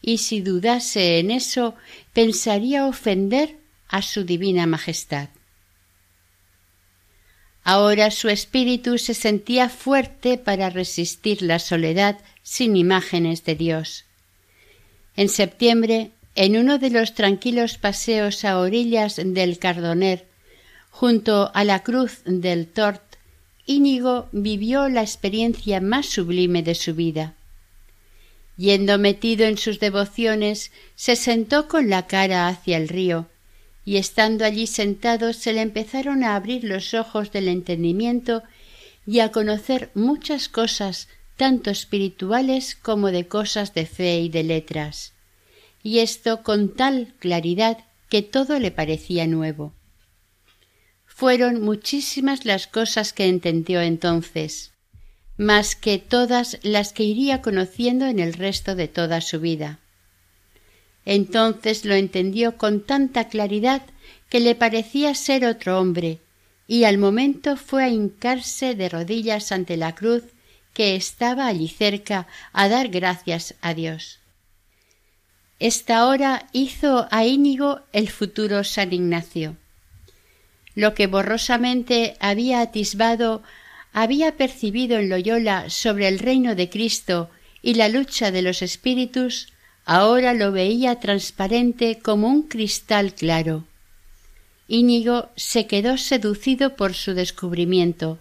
[0.03, 1.77] y si dudase en eso
[2.13, 5.29] pensaría ofender a su divina majestad.
[7.63, 14.05] Ahora su espíritu se sentía fuerte para resistir la soledad sin imágenes de Dios.
[15.17, 20.27] En septiembre, en uno de los tranquilos paseos a orillas del Cardoner,
[20.91, 23.03] junto a la cruz del Tort,
[23.67, 27.35] Íñigo vivió la experiencia más sublime de su vida.
[28.57, 33.27] Yendo metido en sus devociones, se sentó con la cara hacia el río,
[33.85, 38.43] y estando allí sentado se le empezaron a abrir los ojos del entendimiento
[39.07, 45.15] y a conocer muchas cosas tanto espirituales como de cosas de fe y de letras,
[45.83, 47.79] y esto con tal claridad
[48.11, 49.73] que todo le parecía nuevo.
[51.07, 54.73] Fueron muchísimas las cosas que entendió entonces,
[55.39, 59.79] más que todas las que iría conociendo en el resto de toda su vida.
[61.05, 63.83] Entonces lo entendió con tanta claridad
[64.29, 66.19] que le parecía ser otro hombre,
[66.67, 70.23] y al momento fue a hincarse de rodillas ante la cruz
[70.73, 74.21] que estaba allí cerca a dar gracias a Dios.
[75.59, 79.57] Esta hora hizo a Íñigo el futuro San Ignacio.
[80.75, 83.43] Lo que borrosamente había atisbado
[83.93, 87.29] había percibido en Loyola sobre el reino de Cristo
[87.61, 89.53] y la lucha de los espíritus,
[89.85, 93.65] ahora lo veía transparente como un cristal claro.
[94.69, 98.19] Íñigo se quedó seducido por su descubrimiento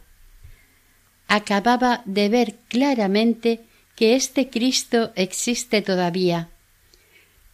[1.29, 3.61] acababa de ver claramente
[3.95, 6.49] que este Cristo existe todavía,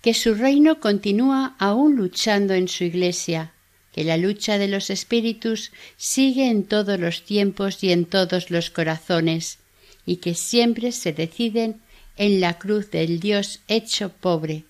[0.01, 3.51] que su reino continúa aún luchando en su Iglesia,
[3.91, 8.70] que la lucha de los espíritus sigue en todos los tiempos y en todos los
[8.70, 9.60] corazones,
[10.06, 11.82] y que siempre se deciden
[12.18, 14.63] en la cruz del Dios hecho pobre.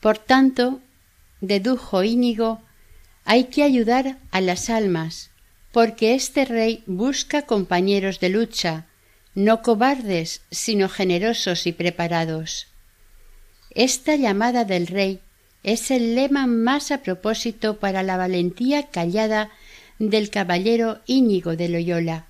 [0.00, 0.80] Por tanto,
[1.40, 2.60] dedujo Íñigo,
[3.24, 5.30] hay que ayudar a las almas,
[5.72, 8.86] porque este rey busca compañeros de lucha,
[9.34, 12.66] no cobardes, sino generosos y preparados.
[13.70, 15.20] Esta llamada del rey
[15.62, 19.50] es el lema más a propósito para la valentía callada
[19.98, 22.26] del caballero Íñigo de Loyola.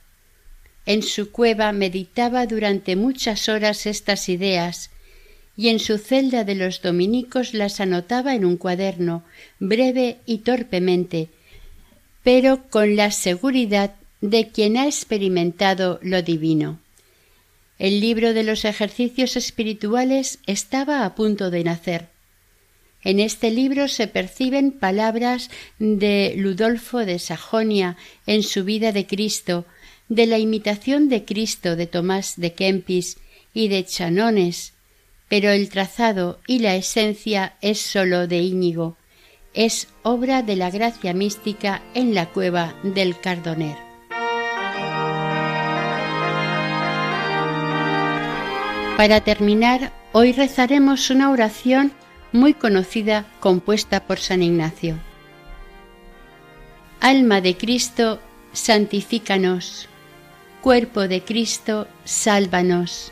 [0.85, 4.91] En su cueva meditaba durante muchas horas estas ideas,
[5.57, 9.23] y en su celda de los dominicos las anotaba en un cuaderno,
[9.61, 11.29] breve y torpemente,
[12.23, 16.81] pero con la seguridad de quien ha experimentado lo divino.
[17.79, 22.09] El libro de los ejercicios espirituales estaba a punto de nacer.
[23.05, 29.67] En este libro se perciben palabras de Ludolfo de Sajonia en su vida de Cristo,
[30.15, 33.17] de la imitación de Cristo de Tomás de Kempis
[33.55, 34.75] y de Chanones,
[35.29, 38.99] pero el trazado y la esencia es sólo de Íñigo,
[39.55, 43.79] es obra de la gracia mística en la cueva del Cardoner.
[48.99, 51.91] Para terminar, hoy rezaremos una oración
[52.33, 54.99] muy conocida compuesta por San Ignacio.
[57.01, 58.21] Alma de Cristo,
[58.53, 59.89] santifícanos.
[60.63, 63.11] Cuerpo de Cristo, sálvanos.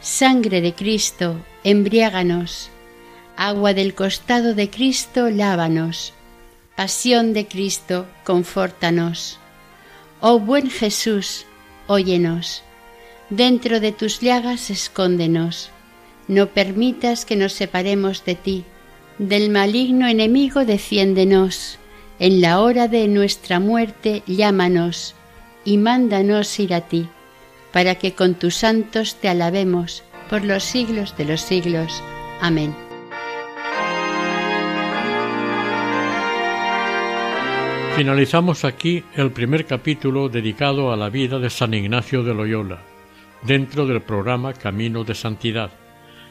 [0.00, 2.70] Sangre de Cristo, embriáganos
[3.36, 6.12] Agua del costado de Cristo, lávanos.
[6.76, 9.38] Pasión de Cristo, confórtanos.
[10.20, 11.46] Oh buen Jesús,
[11.86, 12.64] óyenos.
[13.30, 15.70] Dentro de tus llagas escóndenos.
[16.26, 18.64] No permitas que nos separemos de ti.
[19.18, 21.78] Del maligno enemigo defiéndenos.
[22.18, 25.14] En la hora de nuestra muerte llámanos
[25.64, 27.08] y mándanos ir a ti,
[27.72, 32.02] para que con tus santos te alabemos por los siglos de los siglos.
[32.40, 32.74] Amén.
[37.96, 42.80] Finalizamos aquí el primer capítulo dedicado a la vida de San Ignacio de Loyola,
[43.42, 45.70] dentro del programa Camino de Santidad,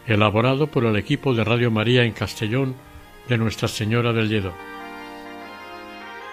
[0.08, 2.76] elaborado por el equipo de Radio María en Castellón
[3.30, 4.71] de Nuestra Señora del Lledó.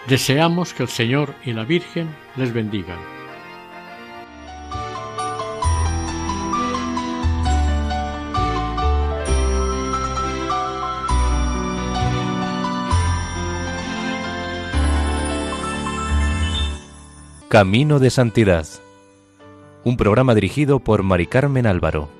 [0.09, 2.97] Deseamos que el Señor y la Virgen les bendigan.
[17.51, 18.67] Camino de Santidad.
[19.85, 22.18] Un programa dirigido por Mari Carmen Álvaro.